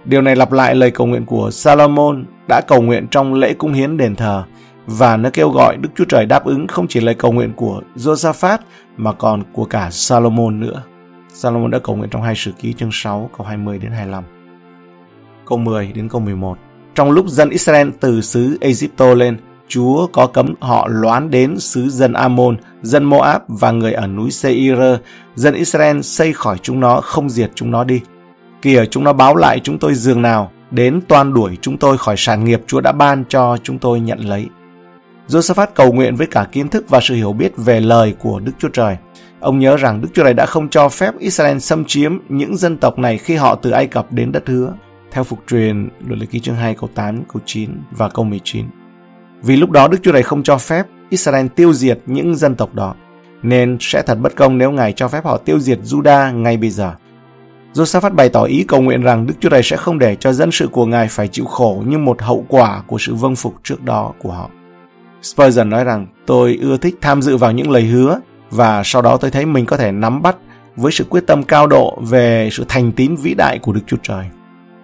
Điều 0.05 0.23
này 0.23 0.37
lặp 0.37 0.53
lại 0.53 0.75
lời 0.75 0.91
cầu 0.91 1.07
nguyện 1.07 1.27
của 1.27 1.51
Salomon 1.51 2.25
đã 2.49 2.61
cầu 2.69 2.83
nguyện 2.83 3.07
trong 3.11 3.35
lễ 3.35 3.55
cung 3.55 3.73
hiến 3.73 3.97
đền 3.97 4.17
thờ 4.17 4.45
và 4.87 5.17
nó 5.17 5.31
kêu 5.33 5.51
gọi 5.51 5.77
Đức 5.77 5.89
Chúa 5.97 6.05
Trời 6.05 6.27
đáp 6.27 6.45
ứng 6.45 6.67
không 6.67 6.89
chỉ 6.89 7.01
lời 7.01 7.15
cầu 7.15 7.33
nguyện 7.33 7.53
của 7.57 7.83
Josaphat 7.97 8.59
mà 8.97 9.13
còn 9.13 9.43
của 9.53 9.65
cả 9.65 9.91
Salomon 9.91 10.61
nữa. 10.61 10.83
Salomon 11.29 11.71
đã 11.71 11.79
cầu 11.79 11.97
nguyện 11.97 12.11
trong 12.11 12.23
hai 12.23 12.35
sử 12.37 12.53
ký 12.53 12.73
chương 12.73 12.91
6 12.93 13.31
câu 13.39 13.47
20 13.47 13.79
đến 13.79 13.93
25. 13.93 14.25
Câu 15.47 15.59
10 15.59 15.93
đến 15.95 16.09
câu 16.09 16.21
11. 16.21 16.59
Trong 16.95 17.11
lúc 17.11 17.29
dân 17.29 17.51
Israel 17.51 17.89
từ 18.01 18.21
xứ 18.21 18.59
Egypto 18.61 19.15
lên, 19.15 19.37
Chúa 19.69 20.07
có 20.07 20.27
cấm 20.27 20.55
họ 20.61 20.89
loán 20.91 21.31
đến 21.31 21.59
xứ 21.59 21.89
dân 21.91 22.13
Amon, 22.13 22.57
dân 22.83 23.05
Moab 23.05 23.43
và 23.49 23.71
người 23.71 23.93
ở 23.93 24.07
núi 24.07 24.31
Seir. 24.31 24.79
Dân 25.35 25.55
Israel 25.55 26.01
xây 26.01 26.33
khỏi 26.33 26.59
chúng 26.63 26.81
nó, 26.81 27.01
không 27.01 27.31
diệt 27.31 27.51
chúng 27.55 27.71
nó 27.71 27.85
đi. 27.85 28.01
Kìa 28.63 28.85
chúng 28.91 29.05
nó 29.05 29.13
báo 29.13 29.37
lại 29.37 29.61
chúng 29.65 29.79
tôi 29.79 29.95
giường 29.95 30.23
nào, 30.23 30.51
đến 30.71 31.01
toan 31.09 31.35
đuổi 31.35 31.59
chúng 31.61 31.77
tôi 31.77 31.99
khỏi 31.99 32.15
sản 32.19 32.45
nghiệp 32.45 32.63
Chúa 32.67 32.81
đã 32.81 32.93
ban 32.93 33.25
cho 33.29 33.57
chúng 33.63 33.79
tôi 33.79 34.01
nhận 34.01 34.19
lấy. 34.19 34.49
Josaphat 35.29 35.67
cầu 35.75 35.93
nguyện 35.93 36.17
với 36.17 36.26
cả 36.26 36.47
kiến 36.53 36.69
thức 36.69 36.85
và 36.88 37.00
sự 37.03 37.15
hiểu 37.15 37.32
biết 37.32 37.53
về 37.56 37.81
lời 37.81 38.15
của 38.19 38.41
Đức 38.41 38.53
Chúa 38.59 38.69
Trời. 38.69 38.97
Ông 39.41 39.59
nhớ 39.59 39.76
rằng 39.76 40.00
Đức 40.00 40.09
Chúa 40.15 40.23
Trời 40.23 40.35
đã 40.35 40.47
không 40.47 40.69
cho 40.69 40.88
phép 40.88 41.19
Israel 41.19 41.59
xâm 41.59 41.85
chiếm 41.85 42.19
những 42.29 42.56
dân 42.56 42.76
tộc 42.76 42.99
này 42.99 43.19
khi 43.19 43.35
họ 43.35 43.55
từ 43.55 43.71
Ai 43.71 43.87
Cập 43.87 44.12
đến 44.12 44.32
đất 44.32 44.49
hứa. 44.49 44.73
Theo 45.11 45.25
phục 45.25 45.38
truyền, 45.47 45.88
luật 46.06 46.19
lệ 46.19 46.26
ký 46.26 46.41
chương 46.41 46.55
2 46.55 46.75
câu 46.75 46.91
8, 46.94 47.23
câu 47.32 47.43
9 47.47 47.71
và 47.91 48.09
câu 48.09 48.25
19. 48.25 48.67
Vì 49.43 49.56
lúc 49.56 49.71
đó 49.71 49.88
Đức 49.88 49.99
Chúa 50.03 50.12
Trời 50.12 50.23
không 50.23 50.43
cho 50.43 50.59
phép 50.59 50.87
Israel 51.11 51.47
tiêu 51.47 51.73
diệt 51.73 51.99
những 52.06 52.37
dân 52.37 52.55
tộc 52.55 52.75
đó, 52.75 52.94
nên 53.43 53.77
sẽ 53.81 54.03
thật 54.03 54.15
bất 54.15 54.37
công 54.37 54.59
nếu 54.59 54.70
Ngài 54.70 54.93
cho 54.93 55.09
phép 55.09 55.25
họ 55.25 55.37
tiêu 55.37 55.61
diệt 55.61 55.79
Judah 55.85 56.43
ngay 56.43 56.56
bây 56.56 56.70
giờ. 56.70 56.94
Josaphat 57.75 58.15
bày 58.15 58.29
tỏ 58.29 58.43
ý 58.43 58.65
cầu 58.69 58.82
nguyện 58.82 59.03
rằng 59.03 59.27
Đức 59.27 59.35
Chúa 59.41 59.49
Trời 59.49 59.62
sẽ 59.62 59.77
không 59.77 59.99
để 59.99 60.17
cho 60.20 60.32
dân 60.32 60.50
sự 60.53 60.69
của 60.69 60.87
Ngài 60.87 61.09
phải 61.09 61.29
chịu 61.29 61.44
khổ 61.44 61.82
như 61.87 61.99
một 61.99 62.23
hậu 62.23 62.44
quả 62.49 62.82
của 62.87 62.99
sự 62.99 63.15
vâng 63.15 63.37
phục 63.37 63.55
trước 63.62 63.82
đó 63.82 64.12
của 64.19 64.32
họ. 64.32 64.50
Spurgeon 65.25 65.71
nói 65.71 65.85
rằng 65.85 66.06
tôi 66.26 66.59
ưa 66.61 66.76
thích 66.76 66.94
tham 67.00 67.23
dự 67.23 67.37
vào 67.37 67.53
những 67.53 67.71
lời 67.71 67.82
hứa 67.82 68.21
và 68.50 68.82
sau 68.85 69.03
đó 69.03 69.17
tôi 69.17 69.31
thấy 69.31 69.47
mình 69.47 69.67
có 69.67 69.76
thể 69.76 69.93
nắm 69.93 70.23
bắt 70.23 70.37
với 70.76 70.93
sự 70.93 71.05
quyết 71.11 71.26
tâm 71.26 71.43
cao 71.43 71.67
độ 71.67 71.99
về 72.00 72.49
sự 72.53 72.65
thành 72.69 72.93
tín 72.93 73.17
vĩ 73.17 73.35
đại 73.35 73.59
của 73.59 73.73
Đức 73.73 73.81
Chúa 73.87 73.97
Trời. 74.03 74.25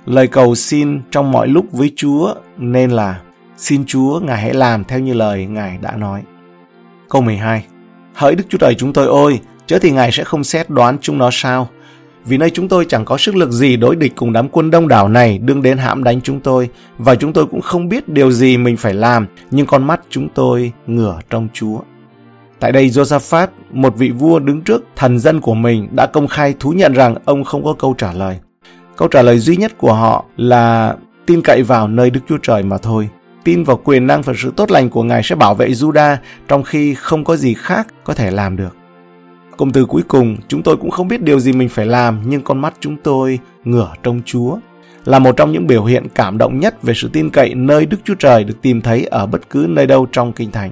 Lời 0.07 0.27
cầu 0.27 0.55
xin 0.55 1.01
trong 1.11 1.33
mọi 1.33 1.49
lúc 1.49 1.67
với 1.73 1.93
Chúa 1.97 2.35
nên 2.57 2.91
là 2.91 3.21
xin 3.57 3.85
Chúa 3.87 4.21
Ngài 4.21 4.43
hãy 4.43 4.55
làm 4.55 4.85
theo 4.85 4.99
như 4.99 5.15
lời 5.15 5.47
Ngài 5.47 5.79
đã 5.83 5.97
nói. 5.97 6.23
Câu 7.09 7.23
12 7.23 7.65
Hỡi 8.15 8.35
Đức 8.35 8.45
Chúa 8.49 8.59
Trời 8.59 8.75
chúng 8.75 8.93
tôi 8.93 9.07
ôi, 9.07 9.41
chớ 9.67 9.79
thì 9.79 9.91
Ngài 9.91 10.13
sẽ 10.13 10.25
không 10.25 10.45
xét 10.45 10.71
đoán 10.71 10.99
chúng 11.01 11.19
nó 11.19 11.29
sao? 11.33 11.69
Vì 12.25 12.39
nơi 12.39 12.51
chúng 12.51 12.69
tôi 12.69 12.85
chẳng 12.89 13.05
có 13.05 13.19
sức 13.19 13.37
lực 13.37 13.51
gì 13.51 13.77
đối 13.77 13.97
địch 13.97 14.13
cùng 14.17 14.33
đám 14.33 14.49
quân 14.49 14.71
đông 14.71 14.89
đảo 14.89 15.09
này 15.09 15.39
đương 15.39 15.63
đến 15.63 15.79
hãm 15.79 16.05
đánh 16.05 16.21
chúng 16.21 16.41
tôi, 16.41 16.69
và 16.99 17.15
chúng 17.15 17.33
tôi 17.33 17.47
cũng 17.47 17.61
không 17.61 17.89
biết 17.89 18.09
điều 18.09 18.31
gì 18.31 18.57
mình 18.57 18.77
phải 18.77 18.95
làm, 18.95 19.27
nhưng 19.51 19.67
con 19.67 19.87
mắt 19.87 20.01
chúng 20.11 20.29
tôi 20.35 20.73
ngửa 20.87 21.19
trong 21.31 21.49
Chúa. 21.53 21.79
Tại 22.61 22.73
đây 22.73 22.89
Josaphat, 22.89 23.47
một 23.73 23.97
vị 23.97 24.11
vua 24.11 24.39
đứng 24.39 24.61
trước 24.61 24.85
thần 24.97 25.19
dân 25.19 25.41
của 25.41 25.55
mình 25.55 25.89
đã 25.93 26.07
công 26.07 26.29
khai 26.29 26.55
thú 26.61 26.71
nhận 26.71 26.93
rằng 26.93 27.15
ông 27.25 27.45
không 27.45 27.65
có 27.65 27.75
câu 27.79 27.95
trả 27.99 28.13
lời. 28.13 28.39
Câu 28.97 29.09
trả 29.09 29.23
lời 29.23 29.39
duy 29.39 29.57
nhất 29.57 29.79
của 29.79 29.93
họ 29.93 30.25
là 30.37 30.97
tin 31.27 31.41
cậy 31.45 31.63
vào 31.63 31.89
nơi 31.89 32.11
Đức 32.11 32.21
Chúa 32.29 32.39
Trời 32.43 32.63
mà 32.63 32.79
thôi. 32.79 33.09
Tin 33.45 33.65
vào 33.65 33.81
quyền 33.85 34.07
năng 34.07 34.23
và 34.23 34.33
sự 34.37 34.53
tốt 34.57 34.71
lành 34.71 34.91
của 34.91 35.03
Ngài 35.03 35.23
sẽ 35.23 35.35
bảo 35.35 35.55
vệ 35.55 35.69
Juda 35.69 36.17
trong 36.49 36.63
khi 36.63 36.95
không 36.95 37.25
có 37.25 37.37
gì 37.37 37.55
khác 37.55 37.87
có 38.05 38.15
thể 38.15 38.31
làm 38.31 38.57
được. 38.57 38.77
Cụm 39.61 39.71
từ 39.71 39.87
cuối 39.87 40.03
cùng, 40.09 40.37
chúng 40.49 40.63
tôi 40.63 40.77
cũng 40.77 40.91
không 40.91 41.09
biết 41.09 41.23
điều 41.23 41.41
gì 41.41 41.53
mình 41.53 41.69
phải 41.69 41.87
làm, 41.87 42.21
nhưng 42.27 42.43
con 42.43 42.59
mắt 42.59 42.75
chúng 42.81 42.97
tôi 42.97 43.39
ngửa 43.65 43.93
trong 44.03 44.21
Chúa 44.25 44.57
là 45.05 45.19
một 45.19 45.37
trong 45.37 45.53
những 45.53 45.67
biểu 45.67 45.85
hiện 45.85 46.07
cảm 46.15 46.39
động 46.39 46.61
nhất 46.61 46.83
về 46.83 46.95
sự 46.97 47.11
tin 47.13 47.31
cậy 47.31 47.55
nơi 47.55 47.87
Đức 47.87 47.97
Chúa 48.05 48.15
Trời 48.15 48.45
được 48.45 48.63
tìm 48.63 48.81
thấy 48.81 49.05
ở 49.05 49.27
bất 49.27 49.51
cứ 49.51 49.67
nơi 49.69 49.87
đâu 49.87 50.07
trong 50.13 50.33
Kinh 50.33 50.51
Thánh. 50.51 50.71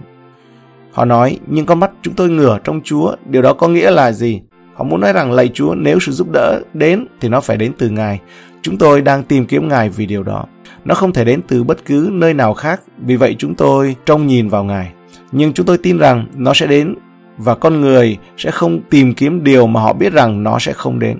Họ 0.92 1.04
nói, 1.04 1.38
nhưng 1.46 1.66
con 1.66 1.80
mắt 1.80 1.90
chúng 2.02 2.14
tôi 2.14 2.30
ngửa 2.30 2.58
trong 2.64 2.80
Chúa, 2.84 3.16
điều 3.26 3.42
đó 3.42 3.52
có 3.52 3.68
nghĩa 3.68 3.90
là 3.90 4.12
gì? 4.12 4.40
Họ 4.74 4.84
muốn 4.84 5.00
nói 5.00 5.12
rằng 5.12 5.32
lạy 5.32 5.48
Chúa 5.54 5.74
nếu 5.74 6.00
sự 6.00 6.12
giúp 6.12 6.28
đỡ 6.32 6.60
đến 6.74 7.06
thì 7.20 7.28
nó 7.28 7.40
phải 7.40 7.56
đến 7.56 7.72
từ 7.78 7.88
Ngài. 7.88 8.20
Chúng 8.62 8.78
tôi 8.78 9.00
đang 9.00 9.22
tìm 9.22 9.46
kiếm 9.46 9.68
Ngài 9.68 9.88
vì 9.88 10.06
điều 10.06 10.22
đó. 10.22 10.44
Nó 10.84 10.94
không 10.94 11.12
thể 11.12 11.24
đến 11.24 11.40
từ 11.48 11.64
bất 11.64 11.84
cứ 11.84 12.08
nơi 12.12 12.34
nào 12.34 12.54
khác, 12.54 12.80
vì 13.06 13.16
vậy 13.16 13.36
chúng 13.38 13.54
tôi 13.54 13.96
trông 14.06 14.26
nhìn 14.26 14.48
vào 14.48 14.64
Ngài. 14.64 14.92
Nhưng 15.32 15.52
chúng 15.52 15.66
tôi 15.66 15.78
tin 15.78 15.98
rằng 15.98 16.26
nó 16.36 16.54
sẽ 16.54 16.66
đến 16.66 16.94
và 17.38 17.54
con 17.54 17.80
người 17.80 18.18
sẽ 18.36 18.50
không 18.50 18.80
tìm 18.90 19.14
kiếm 19.14 19.44
điều 19.44 19.66
mà 19.66 19.80
họ 19.80 19.92
biết 19.92 20.12
rằng 20.12 20.42
nó 20.42 20.58
sẽ 20.58 20.72
không 20.72 20.98
đến. 20.98 21.18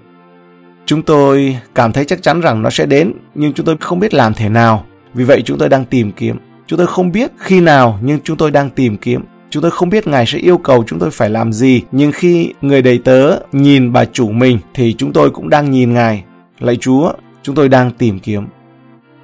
Chúng 0.86 1.02
tôi 1.02 1.58
cảm 1.74 1.92
thấy 1.92 2.04
chắc 2.04 2.22
chắn 2.22 2.40
rằng 2.40 2.62
nó 2.62 2.70
sẽ 2.70 2.86
đến, 2.86 3.12
nhưng 3.34 3.52
chúng 3.52 3.66
tôi 3.66 3.76
không 3.80 4.00
biết 4.00 4.14
làm 4.14 4.34
thế 4.34 4.48
nào. 4.48 4.84
Vì 5.14 5.24
vậy 5.24 5.42
chúng 5.44 5.58
tôi 5.58 5.68
đang 5.68 5.84
tìm 5.84 6.12
kiếm. 6.12 6.36
Chúng 6.66 6.78
tôi 6.78 6.86
không 6.86 7.12
biết 7.12 7.30
khi 7.38 7.60
nào, 7.60 7.98
nhưng 8.02 8.20
chúng 8.24 8.36
tôi 8.36 8.50
đang 8.50 8.70
tìm 8.70 8.96
kiếm. 8.96 9.24
Chúng 9.50 9.62
tôi 9.62 9.70
không 9.70 9.90
biết 9.90 10.06
Ngài 10.06 10.26
sẽ 10.26 10.38
yêu 10.38 10.58
cầu 10.58 10.84
chúng 10.86 10.98
tôi 10.98 11.10
phải 11.10 11.30
làm 11.30 11.52
gì, 11.52 11.82
nhưng 11.92 12.12
khi 12.12 12.52
người 12.62 12.82
đầy 12.82 12.98
tớ 12.98 13.38
nhìn 13.52 13.92
bà 13.92 14.04
chủ 14.04 14.30
mình 14.30 14.58
thì 14.74 14.94
chúng 14.98 15.12
tôi 15.12 15.30
cũng 15.30 15.50
đang 15.50 15.70
nhìn 15.70 15.94
Ngài. 15.94 16.24
Lạy 16.58 16.76
Chúa, 16.76 17.12
chúng 17.42 17.54
tôi 17.54 17.68
đang 17.68 17.90
tìm 17.90 18.18
kiếm. 18.18 18.46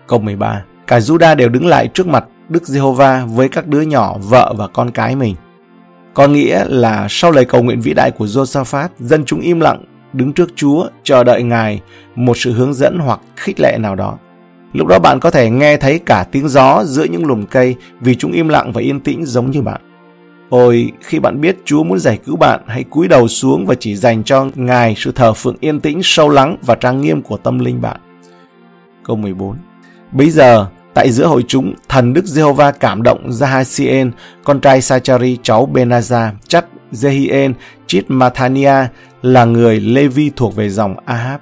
Câu 0.06 0.18
13 0.18 0.62
Cả 0.86 0.98
Juda 0.98 1.36
đều 1.36 1.48
đứng 1.48 1.66
lại 1.66 1.88
trước 1.94 2.06
mặt 2.06 2.24
Đức 2.48 2.66
Giê-hô-va 2.66 3.24
với 3.24 3.48
các 3.48 3.66
đứa 3.66 3.80
nhỏ, 3.80 4.16
vợ 4.18 4.54
và 4.56 4.68
con 4.68 4.90
cái 4.90 5.16
mình. 5.16 5.34
Có 6.14 6.28
nghĩa 6.28 6.64
là 6.68 7.06
sau 7.10 7.30
lời 7.30 7.44
cầu 7.44 7.62
nguyện 7.62 7.80
vĩ 7.80 7.94
đại 7.94 8.10
của 8.10 8.26
Josaphat, 8.26 8.88
dân 8.98 9.24
chúng 9.24 9.40
im 9.40 9.60
lặng, 9.60 9.84
đứng 10.12 10.32
trước 10.32 10.50
Chúa, 10.56 10.88
chờ 11.02 11.24
đợi 11.24 11.42
Ngài 11.42 11.80
một 12.14 12.36
sự 12.36 12.52
hướng 12.52 12.74
dẫn 12.74 12.98
hoặc 12.98 13.20
khích 13.36 13.60
lệ 13.60 13.76
nào 13.80 13.94
đó. 13.94 14.18
Lúc 14.72 14.86
đó 14.86 14.98
bạn 14.98 15.20
có 15.20 15.30
thể 15.30 15.50
nghe 15.50 15.76
thấy 15.76 15.98
cả 16.06 16.26
tiếng 16.32 16.48
gió 16.48 16.84
giữa 16.84 17.04
những 17.04 17.26
lùm 17.26 17.46
cây 17.46 17.76
vì 18.00 18.14
chúng 18.14 18.32
im 18.32 18.48
lặng 18.48 18.72
và 18.72 18.80
yên 18.80 19.00
tĩnh 19.00 19.26
giống 19.26 19.50
như 19.50 19.62
bạn. 19.62 19.80
Ôi, 20.50 20.92
khi 21.00 21.18
bạn 21.18 21.40
biết 21.40 21.56
Chúa 21.64 21.84
muốn 21.84 21.98
giải 21.98 22.18
cứu 22.24 22.36
bạn, 22.36 22.60
hãy 22.66 22.84
cúi 22.84 23.08
đầu 23.08 23.28
xuống 23.28 23.66
và 23.66 23.74
chỉ 23.74 23.96
dành 23.96 24.24
cho 24.24 24.46
Ngài 24.54 24.94
sự 24.98 25.12
thờ 25.12 25.32
phượng 25.32 25.56
yên 25.60 25.80
tĩnh, 25.80 26.00
sâu 26.02 26.28
lắng 26.28 26.56
và 26.62 26.74
trang 26.74 27.00
nghiêm 27.00 27.22
của 27.22 27.36
tâm 27.36 27.58
linh 27.58 27.80
bạn. 27.80 28.00
Câu 29.04 29.16
14 29.16 29.56
Bây 30.12 30.30
giờ, 30.30 30.66
tại 30.94 31.10
giữa 31.10 31.26
hội 31.26 31.44
chúng, 31.48 31.74
thần 31.88 32.12
Đức 32.12 32.24
Giê-hô-va 32.24 32.70
cảm 32.70 33.02
động 33.02 33.30
Zahasien, 33.30 34.10
con 34.44 34.60
trai 34.60 34.80
Sachari 34.80 35.38
cháu 35.42 35.68
Benaza, 35.72 36.30
chắc 36.48 36.66
Jehien, 36.92 37.52
chít 37.86 38.04
Mathania 38.08 38.86
là 39.22 39.44
người 39.44 39.80
Levi 39.80 40.30
thuộc 40.36 40.56
về 40.56 40.70
dòng 40.70 40.96
Ahab. 41.04 41.40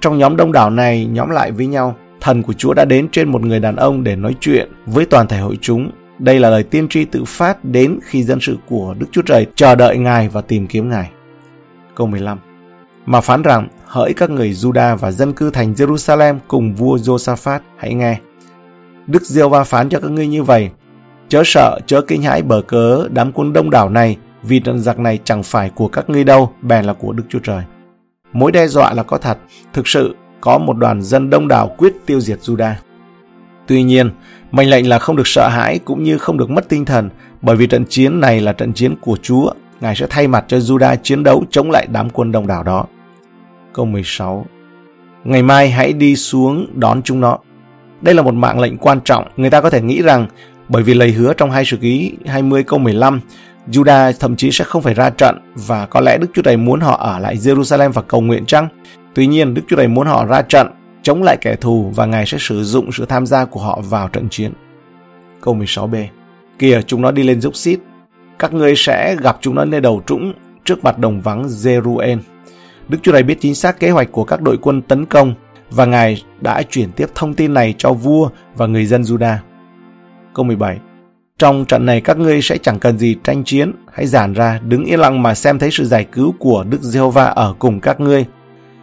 Trong 0.00 0.18
nhóm 0.18 0.36
đông 0.36 0.52
đảo 0.52 0.70
này 0.70 1.06
nhóm 1.06 1.30
lại 1.30 1.52
với 1.52 1.66
nhau, 1.66 1.96
thần 2.20 2.42
của 2.42 2.52
Chúa 2.52 2.74
đã 2.74 2.84
đến 2.84 3.08
trên 3.12 3.28
một 3.28 3.42
người 3.42 3.60
đàn 3.60 3.76
ông 3.76 4.04
để 4.04 4.16
nói 4.16 4.34
chuyện 4.40 4.68
với 4.86 5.06
toàn 5.06 5.28
thể 5.28 5.38
hội 5.38 5.58
chúng. 5.60 5.90
Đây 6.18 6.40
là 6.40 6.50
lời 6.50 6.62
tiên 6.62 6.88
tri 6.88 7.04
tự 7.04 7.24
phát 7.24 7.64
đến 7.64 7.98
khi 8.02 8.22
dân 8.22 8.38
sự 8.40 8.56
của 8.68 8.94
Đức 8.98 9.06
Chúa 9.12 9.22
Trời 9.22 9.46
chờ 9.54 9.74
đợi 9.74 9.98
Ngài 9.98 10.28
và 10.28 10.40
tìm 10.40 10.66
kiếm 10.66 10.90
Ngài. 10.90 11.10
Câu 11.94 12.06
15 12.06 12.38
Mà 13.06 13.20
phán 13.20 13.42
rằng, 13.42 13.68
hỡi 13.86 14.14
các 14.14 14.30
người 14.30 14.52
Juda 14.52 14.96
và 14.96 15.12
dân 15.12 15.32
cư 15.32 15.50
thành 15.50 15.72
Jerusalem 15.72 16.38
cùng 16.48 16.74
vua 16.74 16.96
Josaphat, 16.96 17.58
hãy 17.76 17.94
nghe. 17.94 18.18
Đức 19.06 19.22
Diêu 19.22 19.48
va 19.48 19.64
phán 19.64 19.88
cho 19.88 20.00
các 20.00 20.10
ngươi 20.10 20.26
như 20.26 20.42
vậy, 20.42 20.70
chớ 21.28 21.42
sợ, 21.44 21.78
chớ 21.86 22.00
kinh 22.00 22.22
hãi 22.22 22.42
bờ 22.42 22.62
cớ 22.66 23.08
đám 23.12 23.32
quân 23.32 23.52
đông 23.52 23.70
đảo 23.70 23.88
này, 23.88 24.16
vì 24.42 24.60
trận 24.60 24.80
giặc 24.80 24.98
này 24.98 25.18
chẳng 25.24 25.42
phải 25.42 25.70
của 25.70 25.88
các 25.88 26.10
ngươi 26.10 26.24
đâu, 26.24 26.52
bèn 26.62 26.84
là 26.84 26.92
của 26.92 27.12
Đức 27.12 27.24
Chúa 27.28 27.38
Trời. 27.38 27.62
Mối 28.32 28.52
đe 28.52 28.66
dọa 28.66 28.92
là 28.92 29.02
có 29.02 29.18
thật, 29.18 29.38
thực 29.72 29.88
sự 29.88 30.14
có 30.40 30.58
một 30.58 30.76
đoàn 30.76 31.02
dân 31.02 31.30
đông 31.30 31.48
đảo 31.48 31.74
quyết 31.78 31.92
tiêu 32.06 32.20
diệt 32.20 32.38
Juda. 32.42 32.72
Tuy 33.66 33.82
nhiên, 33.82 34.10
mệnh 34.52 34.70
lệnh 34.70 34.88
là 34.88 34.98
không 34.98 35.16
được 35.16 35.26
sợ 35.26 35.48
hãi 35.48 35.78
cũng 35.78 36.02
như 36.02 36.18
không 36.18 36.38
được 36.38 36.50
mất 36.50 36.68
tinh 36.68 36.84
thần, 36.84 37.10
bởi 37.42 37.56
vì 37.56 37.66
trận 37.66 37.84
chiến 37.88 38.20
này 38.20 38.40
là 38.40 38.52
trận 38.52 38.72
chiến 38.72 38.94
của 39.00 39.16
Chúa. 39.22 39.52
Ngài 39.80 39.96
sẽ 39.96 40.06
thay 40.10 40.28
mặt 40.28 40.44
cho 40.48 40.56
Juda 40.56 40.96
chiến 41.02 41.22
đấu 41.22 41.44
chống 41.50 41.70
lại 41.70 41.86
đám 41.92 42.10
quân 42.10 42.32
đông 42.32 42.46
đảo 42.46 42.62
đó. 42.62 42.86
Câu 43.72 43.86
16 43.86 44.46
Ngày 45.24 45.42
mai 45.42 45.70
hãy 45.70 45.92
đi 45.92 46.16
xuống 46.16 46.66
đón 46.74 47.02
chúng 47.02 47.20
nó. 47.20 47.38
Đây 48.00 48.14
là 48.14 48.22
một 48.22 48.34
mạng 48.34 48.60
lệnh 48.60 48.76
quan 48.76 49.00
trọng. 49.00 49.28
Người 49.36 49.50
ta 49.50 49.60
có 49.60 49.70
thể 49.70 49.82
nghĩ 49.82 50.02
rằng 50.02 50.26
bởi 50.68 50.82
vì 50.82 50.94
lời 50.94 51.12
hứa 51.12 51.32
trong 51.34 51.50
hai 51.50 51.64
sử 51.64 51.76
ký 51.76 52.12
20 52.26 52.64
câu 52.64 52.78
15 52.78 53.20
Judah 53.68 54.12
thậm 54.20 54.36
chí 54.36 54.50
sẽ 54.50 54.64
không 54.64 54.82
phải 54.82 54.94
ra 54.94 55.10
trận 55.10 55.38
và 55.54 55.86
có 55.86 56.00
lẽ 56.00 56.18
Đức 56.18 56.26
Chúa 56.34 56.42
Trời 56.42 56.56
muốn 56.56 56.80
họ 56.80 56.96
ở 56.96 57.18
lại 57.18 57.36
Jerusalem 57.36 57.92
và 57.92 58.02
cầu 58.02 58.20
nguyện 58.20 58.46
chăng? 58.46 58.68
Tuy 59.14 59.26
nhiên, 59.26 59.54
Đức 59.54 59.62
Chúa 59.68 59.76
Trời 59.76 59.88
muốn 59.88 60.06
họ 60.06 60.24
ra 60.26 60.42
trận, 60.42 60.66
chống 61.02 61.22
lại 61.22 61.36
kẻ 61.40 61.56
thù 61.56 61.92
và 61.94 62.06
Ngài 62.06 62.26
sẽ 62.26 62.38
sử 62.40 62.64
dụng 62.64 62.92
sự 62.92 63.04
tham 63.04 63.26
gia 63.26 63.44
của 63.44 63.60
họ 63.60 63.80
vào 63.80 64.08
trận 64.08 64.28
chiến. 64.28 64.52
Câu 65.40 65.56
16b 65.56 66.04
Kìa, 66.58 66.80
chúng 66.86 67.02
nó 67.02 67.10
đi 67.10 67.22
lên 67.22 67.40
dốc 67.40 67.56
xít. 67.56 67.78
Các 68.38 68.52
ngươi 68.52 68.74
sẽ 68.76 69.16
gặp 69.22 69.38
chúng 69.40 69.54
nó 69.54 69.64
nơi 69.64 69.80
đầu 69.80 70.02
trũng 70.06 70.32
trước 70.64 70.84
mặt 70.84 70.98
đồng 70.98 71.20
vắng 71.20 71.46
Jeruel. 71.46 72.18
Đức 72.88 72.98
Chúa 73.02 73.12
Trời 73.12 73.22
biết 73.22 73.36
chính 73.40 73.54
xác 73.54 73.80
kế 73.80 73.90
hoạch 73.90 74.12
của 74.12 74.24
các 74.24 74.40
đội 74.40 74.58
quân 74.62 74.82
tấn 74.82 75.06
công 75.06 75.34
và 75.70 75.84
Ngài 75.84 76.22
đã 76.40 76.62
chuyển 76.62 76.92
tiếp 76.92 77.06
thông 77.14 77.34
tin 77.34 77.54
này 77.54 77.74
cho 77.78 77.92
vua 77.92 78.28
và 78.56 78.66
người 78.66 78.86
dân 78.86 79.02
Judah. 79.02 79.36
Câu 80.34 80.44
17 80.44 80.78
trong 81.38 81.64
trận 81.64 81.86
này 81.86 82.00
các 82.00 82.18
ngươi 82.18 82.42
sẽ 82.42 82.58
chẳng 82.58 82.78
cần 82.78 82.98
gì 82.98 83.16
tranh 83.24 83.44
chiến, 83.44 83.72
hãy 83.92 84.06
giản 84.06 84.32
ra, 84.32 84.60
đứng 84.68 84.84
yên 84.84 85.00
lặng 85.00 85.22
mà 85.22 85.34
xem 85.34 85.58
thấy 85.58 85.70
sự 85.72 85.84
giải 85.84 86.06
cứu 86.12 86.34
của 86.38 86.64
Đức 86.70 86.82
Giê-hô-va 86.82 87.24
ở 87.24 87.54
cùng 87.58 87.80
các 87.80 88.00
ngươi. 88.00 88.24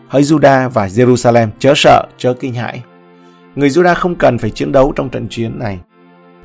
Hỡi 0.07 0.21
Juda 0.21 0.69
và 0.69 0.87
Jerusalem, 0.87 1.47
chớ 1.59 1.73
sợ, 1.75 2.07
chớ 2.17 2.33
kinh 2.33 2.53
hãi. 2.53 2.83
Người 3.55 3.69
Juda 3.69 3.95
không 3.95 4.15
cần 4.15 4.37
phải 4.37 4.49
chiến 4.49 4.71
đấu 4.71 4.93
trong 4.95 5.09
trận 5.09 5.27
chiến 5.29 5.59
này. 5.59 5.79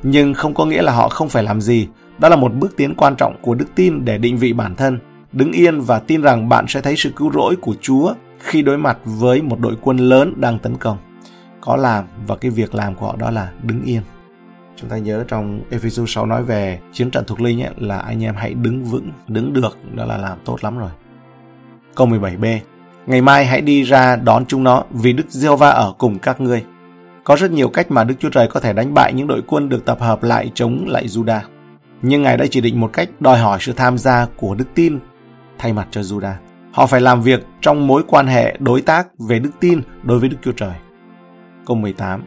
Nhưng 0.02 0.34
không 0.34 0.54
có 0.54 0.64
nghĩa 0.64 0.82
là 0.82 0.92
họ 0.92 1.08
không 1.08 1.28
phải 1.28 1.42
làm 1.42 1.60
gì. 1.60 1.88
Đó 2.18 2.28
là 2.28 2.36
một 2.36 2.52
bước 2.54 2.76
tiến 2.76 2.94
quan 2.94 3.16
trọng 3.16 3.36
của 3.42 3.54
đức 3.54 3.66
tin 3.74 4.04
để 4.04 4.18
định 4.18 4.36
vị 4.36 4.52
bản 4.52 4.74
thân. 4.74 4.98
Đứng 5.32 5.52
yên 5.52 5.80
và 5.80 5.98
tin 5.98 6.22
rằng 6.22 6.48
bạn 6.48 6.64
sẽ 6.68 6.80
thấy 6.80 6.96
sự 6.96 7.10
cứu 7.16 7.32
rỗi 7.32 7.56
của 7.56 7.74
Chúa 7.80 8.14
khi 8.38 8.62
đối 8.62 8.78
mặt 8.78 8.98
với 9.04 9.42
một 9.42 9.60
đội 9.60 9.76
quân 9.80 9.96
lớn 9.96 10.34
đang 10.36 10.58
tấn 10.58 10.76
công. 10.76 10.98
Có 11.60 11.76
làm 11.76 12.04
và 12.26 12.36
cái 12.36 12.50
việc 12.50 12.74
làm 12.74 12.94
của 12.94 13.06
họ 13.06 13.16
đó 13.16 13.30
là 13.30 13.52
đứng 13.62 13.82
yên. 13.84 14.02
Chúng 14.76 14.90
ta 14.90 14.98
nhớ 14.98 15.24
trong 15.28 15.60
Ephesus 15.70 16.14
6 16.14 16.26
nói 16.26 16.42
về 16.42 16.78
chiến 16.92 17.10
trận 17.10 17.24
thuộc 17.26 17.40
linh 17.40 17.62
ấy, 17.62 17.74
là 17.76 17.98
anh 17.98 18.24
em 18.24 18.34
hãy 18.34 18.54
đứng 18.54 18.84
vững, 18.84 19.10
đứng 19.28 19.52
được, 19.52 19.78
đó 19.94 20.04
là 20.04 20.16
làm 20.16 20.38
tốt 20.44 20.56
lắm 20.62 20.78
rồi. 20.78 20.90
Câu 21.94 22.06
17b 22.06 22.58
Ngày 23.06 23.22
mai 23.22 23.46
hãy 23.46 23.60
đi 23.60 23.82
ra 23.82 24.16
đón 24.16 24.46
chúng 24.46 24.64
nó 24.64 24.84
vì 24.90 25.12
Đức 25.12 25.24
giê 25.28 25.56
va 25.56 25.70
ở 25.70 25.92
cùng 25.98 26.18
các 26.18 26.40
ngươi. 26.40 26.64
Có 27.24 27.36
rất 27.36 27.50
nhiều 27.50 27.68
cách 27.68 27.90
mà 27.90 28.04
Đức 28.04 28.14
Chúa 28.18 28.30
Trời 28.30 28.48
có 28.48 28.60
thể 28.60 28.72
đánh 28.72 28.94
bại 28.94 29.12
những 29.12 29.26
đội 29.26 29.42
quân 29.46 29.68
được 29.68 29.84
tập 29.84 30.00
hợp 30.00 30.22
lại 30.22 30.50
chống 30.54 30.84
lại 30.88 31.06
Judah. 31.06 31.40
Nhưng 32.02 32.22
Ngài 32.22 32.36
đã 32.36 32.46
chỉ 32.50 32.60
định 32.60 32.80
một 32.80 32.90
cách 32.92 33.08
đòi 33.20 33.38
hỏi 33.38 33.58
sự 33.60 33.72
tham 33.72 33.98
gia 33.98 34.26
của 34.36 34.54
đức 34.54 34.64
tin 34.74 34.98
thay 35.58 35.72
mặt 35.72 35.88
cho 35.90 36.00
Judah. 36.00 36.34
Họ 36.72 36.86
phải 36.86 37.00
làm 37.00 37.22
việc 37.22 37.46
trong 37.60 37.86
mối 37.86 38.02
quan 38.08 38.26
hệ 38.26 38.56
đối 38.58 38.80
tác 38.80 39.08
về 39.18 39.38
đức 39.38 39.50
tin 39.60 39.80
đối 40.02 40.18
với 40.18 40.28
Đức 40.28 40.36
Chúa 40.42 40.52
Trời. 40.52 40.74
Câu 41.66 41.76
18 41.76 42.22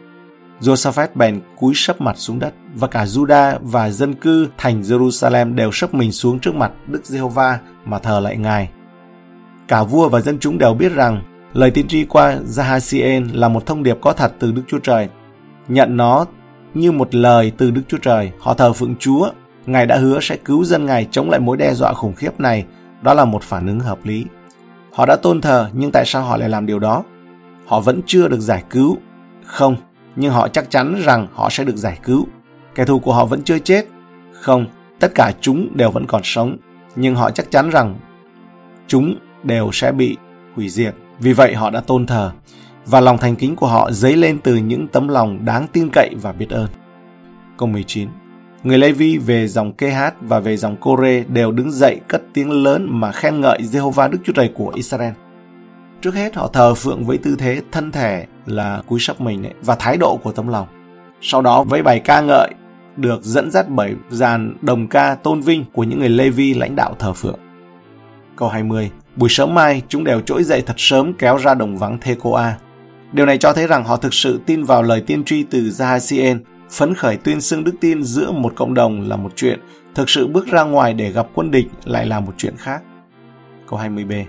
Josaphat 0.61 1.07
bèn 1.15 1.41
cúi 1.59 1.73
sấp 1.75 2.01
mặt 2.01 2.17
xuống 2.17 2.39
đất 2.39 2.53
và 2.75 2.87
cả 2.87 3.05
Juda 3.05 3.57
và 3.61 3.89
dân 3.89 4.13
cư 4.13 4.47
thành 4.57 4.81
Jerusalem 4.81 5.55
đều 5.55 5.71
sấp 5.71 5.93
mình 5.93 6.11
xuống 6.11 6.39
trước 6.39 6.55
mặt 6.55 6.71
Đức 6.87 7.05
Giê-hô-va 7.05 7.59
mà 7.85 7.99
thờ 7.99 8.19
lại 8.19 8.37
Ngài. 8.37 8.69
Cả 9.67 9.83
vua 9.83 10.09
và 10.09 10.21
dân 10.21 10.39
chúng 10.39 10.57
đều 10.57 10.73
biết 10.73 10.91
rằng 10.93 11.21
lời 11.53 11.71
tiên 11.71 11.87
tri 11.87 12.05
qua 12.05 12.37
Jahasien 12.47 13.27
là 13.33 13.47
một 13.47 13.65
thông 13.65 13.83
điệp 13.83 13.97
có 14.01 14.13
thật 14.13 14.33
từ 14.39 14.51
Đức 14.51 14.63
Chúa 14.67 14.79
Trời. 14.79 15.07
Nhận 15.67 15.97
nó 15.97 16.25
như 16.73 16.91
một 16.91 17.15
lời 17.15 17.51
từ 17.57 17.71
Đức 17.71 17.81
Chúa 17.87 17.97
Trời, 17.97 18.31
họ 18.39 18.53
thờ 18.53 18.73
phượng 18.73 18.95
Chúa. 18.99 19.29
Ngài 19.65 19.85
đã 19.85 19.97
hứa 19.97 20.19
sẽ 20.21 20.37
cứu 20.45 20.63
dân 20.63 20.85
Ngài 20.85 21.07
chống 21.11 21.29
lại 21.29 21.39
mối 21.39 21.57
đe 21.57 21.73
dọa 21.73 21.93
khủng 21.93 22.13
khiếp 22.13 22.39
này. 22.39 22.65
Đó 23.01 23.13
là 23.13 23.25
một 23.25 23.43
phản 23.43 23.67
ứng 23.67 23.79
hợp 23.79 24.05
lý. 24.05 24.25
Họ 24.93 25.05
đã 25.05 25.15
tôn 25.15 25.41
thờ, 25.41 25.69
nhưng 25.73 25.91
tại 25.91 26.05
sao 26.05 26.23
họ 26.23 26.37
lại 26.37 26.49
làm 26.49 26.65
điều 26.65 26.79
đó? 26.79 27.03
Họ 27.65 27.79
vẫn 27.79 28.01
chưa 28.05 28.27
được 28.27 28.39
giải 28.39 28.63
cứu. 28.69 28.97
Không, 29.45 29.75
nhưng 30.15 30.33
họ 30.33 30.47
chắc 30.47 30.69
chắn 30.69 31.01
rằng 31.05 31.27
họ 31.33 31.49
sẽ 31.49 31.63
được 31.63 31.75
giải 31.75 31.99
cứu. 32.03 32.27
Kẻ 32.75 32.85
thù 32.85 32.99
của 32.99 33.13
họ 33.13 33.25
vẫn 33.25 33.43
chưa 33.43 33.59
chết. 33.59 33.85
Không, 34.31 34.65
tất 34.99 35.11
cả 35.15 35.31
chúng 35.41 35.67
đều 35.77 35.91
vẫn 35.91 36.07
còn 36.07 36.21
sống, 36.23 36.57
nhưng 36.95 37.15
họ 37.15 37.31
chắc 37.31 37.51
chắn 37.51 37.69
rằng 37.69 37.95
chúng 38.87 39.15
đều 39.43 39.69
sẽ 39.73 39.91
bị 39.91 40.17
hủy 40.55 40.69
diệt. 40.69 40.95
Vì 41.19 41.33
vậy 41.33 41.55
họ 41.55 41.69
đã 41.69 41.81
tôn 41.81 42.05
thờ, 42.05 42.31
và 42.85 42.99
lòng 42.99 43.17
thành 43.17 43.35
kính 43.35 43.55
của 43.55 43.67
họ 43.67 43.91
dấy 43.91 44.15
lên 44.15 44.39
từ 44.43 44.55
những 44.55 44.87
tấm 44.87 45.07
lòng 45.07 45.45
đáng 45.45 45.67
tin 45.71 45.89
cậy 45.93 46.09
và 46.21 46.31
biết 46.31 46.49
ơn. 46.49 46.67
Câu 47.57 47.67
19 47.67 48.09
Người 48.63 48.77
Lê-vi 48.77 49.17
về 49.17 49.47
dòng 49.47 49.73
Kê-hát 49.73 50.13
và 50.21 50.39
về 50.39 50.57
dòng 50.57 50.75
Cô-rê 50.79 51.23
đều 51.27 51.51
đứng 51.51 51.71
dậy 51.71 51.99
cất 52.07 52.21
tiếng 52.33 52.63
lớn 52.63 52.87
mà 52.89 53.11
khen 53.11 53.41
ngợi 53.41 53.59
Jehovah 53.61 54.09
Đức 54.09 54.17
Chúa 54.23 54.33
Trời 54.33 54.51
của 54.53 54.71
Israel. 54.75 55.13
Trước 56.01 56.15
hết 56.15 56.35
họ 56.35 56.47
thờ 56.47 56.73
phượng 56.73 57.05
với 57.05 57.17
tư 57.17 57.35
thế 57.39 57.61
thân 57.71 57.91
thể 57.91 58.25
là 58.45 58.81
cúi 58.87 58.99
sấp 58.99 59.21
mình 59.21 59.45
ấy, 59.45 59.53
và 59.61 59.75
thái 59.75 59.97
độ 59.97 60.19
của 60.23 60.31
tấm 60.31 60.47
lòng. 60.47 60.67
Sau 61.21 61.41
đó 61.41 61.63
với 61.63 61.83
bài 61.83 61.99
ca 61.99 62.21
ngợi 62.21 62.51
được 62.97 63.23
dẫn 63.23 63.51
dắt 63.51 63.69
bởi 63.69 63.95
dàn 64.09 64.55
đồng 64.61 64.87
ca 64.87 65.15
tôn 65.15 65.41
vinh 65.41 65.65
của 65.73 65.83
những 65.83 65.99
người 65.99 66.09
Lê 66.09 66.29
Vi 66.29 66.53
lãnh 66.53 66.75
đạo 66.75 66.95
thờ 66.99 67.13
phượng. 67.13 67.39
Câu 68.35 68.49
20 68.49 68.91
Buổi 69.15 69.29
sớm 69.29 69.53
mai, 69.53 69.81
chúng 69.87 70.03
đều 70.03 70.21
trỗi 70.21 70.43
dậy 70.43 70.63
thật 70.65 70.75
sớm 70.77 71.13
kéo 71.13 71.37
ra 71.37 71.53
đồng 71.53 71.77
vắng 71.77 71.97
Thê-cô-a. 72.01 72.57
Điều 73.11 73.25
này 73.25 73.37
cho 73.37 73.53
thấy 73.53 73.67
rằng 73.67 73.83
họ 73.83 73.97
thực 73.97 74.13
sự 74.13 74.39
tin 74.45 74.63
vào 74.63 74.83
lời 74.83 75.01
tiên 75.01 75.23
tri 75.23 75.43
từ 75.43 75.59
Jahasien, 75.59 76.37
phấn 76.71 76.93
khởi 76.93 77.17
tuyên 77.17 77.41
xưng 77.41 77.63
đức 77.63 77.73
tin 77.79 78.03
giữa 78.03 78.31
một 78.31 78.53
cộng 78.55 78.73
đồng 78.73 79.09
là 79.09 79.15
một 79.15 79.31
chuyện, 79.35 79.59
thực 79.95 80.09
sự 80.09 80.27
bước 80.27 80.47
ra 80.47 80.63
ngoài 80.63 80.93
để 80.93 81.11
gặp 81.11 81.27
quân 81.33 81.51
địch 81.51 81.65
lại 81.85 82.05
là 82.05 82.19
một 82.19 82.33
chuyện 82.37 82.57
khác. 82.57 82.81
Câu 83.67 83.79
20b 83.79 84.23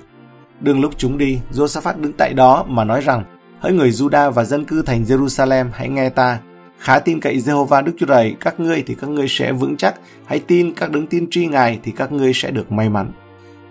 Đương 0.60 0.80
lúc 0.80 0.92
chúng 0.96 1.18
đi, 1.18 1.38
Josaphat 1.52 2.00
đứng 2.00 2.12
tại 2.12 2.34
đó 2.34 2.64
mà 2.68 2.84
nói 2.84 3.00
rằng, 3.00 3.24
hỡi 3.60 3.72
người 3.72 3.90
Juda 3.90 4.30
và 4.30 4.44
dân 4.44 4.64
cư 4.64 4.82
thành 4.82 5.04
Jerusalem, 5.04 5.66
hãy 5.72 5.88
nghe 5.88 6.08
ta. 6.08 6.38
Khá 6.78 6.98
tin 6.98 7.20
cậy 7.20 7.36
Jehovah 7.36 7.84
Đức 7.84 7.92
Chúa 7.98 8.06
Trời, 8.06 8.36
các 8.40 8.60
ngươi 8.60 8.82
thì 8.86 8.94
các 9.00 9.10
ngươi 9.10 9.26
sẽ 9.28 9.52
vững 9.52 9.76
chắc, 9.76 9.94
hãy 10.26 10.38
tin 10.46 10.72
các 10.74 10.90
đứng 10.90 11.06
tin 11.06 11.30
tri 11.30 11.46
Ngài 11.46 11.78
thì 11.82 11.92
các 11.92 12.12
ngươi 12.12 12.32
sẽ 12.34 12.50
được 12.50 12.72
may 12.72 12.88
mắn. 12.88 13.12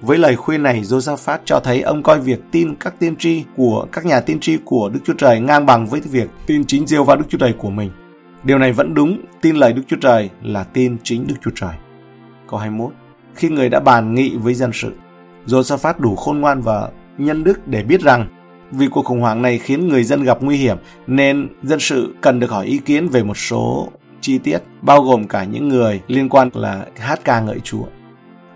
Với 0.01 0.17
lời 0.17 0.35
khuyên 0.35 0.63
này, 0.63 0.81
Josaphat 0.81 1.37
cho 1.45 1.59
thấy 1.59 1.81
ông 1.81 2.03
coi 2.03 2.19
việc 2.19 2.39
tin 2.51 2.75
các 2.75 2.93
tiên 2.99 3.15
tri 3.15 3.43
của 3.55 3.87
các 3.91 4.05
nhà 4.05 4.19
tiên 4.19 4.39
tri 4.39 4.57
của 4.65 4.89
Đức 4.93 4.99
Chúa 5.05 5.13
Trời 5.17 5.39
ngang 5.39 5.65
bằng 5.65 5.85
với 5.85 6.01
việc 6.01 6.29
tin 6.45 6.65
chính 6.65 6.85
Jehovah 6.85 7.17
Đức 7.17 7.25
Chúa 7.29 7.37
Trời 7.37 7.53
của 7.57 7.69
mình. 7.69 7.89
Điều 8.43 8.57
này 8.57 8.71
vẫn 8.71 8.93
đúng, 8.93 9.21
tin 9.41 9.55
lời 9.55 9.74
Đức 9.74 9.81
Chúa 9.88 9.98
Trời 10.01 10.29
là 10.43 10.63
tin 10.63 10.98
chính 11.03 11.27
Đức 11.27 11.36
Chúa 11.43 11.51
Trời. 11.55 11.74
Câu 12.48 12.60
21. 12.60 12.93
Khi 13.36 13.50
người 13.50 13.69
đã 13.69 13.79
bàn 13.79 14.15
nghị 14.15 14.36
với 14.36 14.53
dân 14.53 14.71
sự, 14.74 14.93
Josaphat 15.48 15.93
đủ 16.00 16.15
khôn 16.15 16.39
ngoan 16.39 16.62
và 16.62 16.89
nhân 17.17 17.43
đức 17.43 17.67
để 17.67 17.83
biết 17.83 18.01
rằng 18.01 18.27
vì 18.71 18.88
cuộc 18.88 19.05
khủng 19.05 19.21
hoảng 19.21 19.41
này 19.41 19.57
khiến 19.57 19.88
người 19.88 20.03
dân 20.03 20.24
gặp 20.24 20.38
nguy 20.41 20.57
hiểm 20.57 20.77
nên 21.07 21.48
dân 21.63 21.79
sự 21.79 22.15
cần 22.21 22.39
được 22.39 22.51
hỏi 22.51 22.65
ý 22.65 22.77
kiến 22.77 23.07
về 23.07 23.24
một 23.24 23.38
số 23.38 23.89
chi 24.21 24.38
tiết 24.38 24.60
bao 24.81 25.01
gồm 25.01 25.27
cả 25.27 25.43
những 25.43 25.69
người 25.69 26.01
liên 26.07 26.29
quan 26.29 26.50
là 26.53 26.86
hát 27.00 27.19
ca 27.24 27.39
ngợi 27.39 27.60
Chúa. 27.60 27.86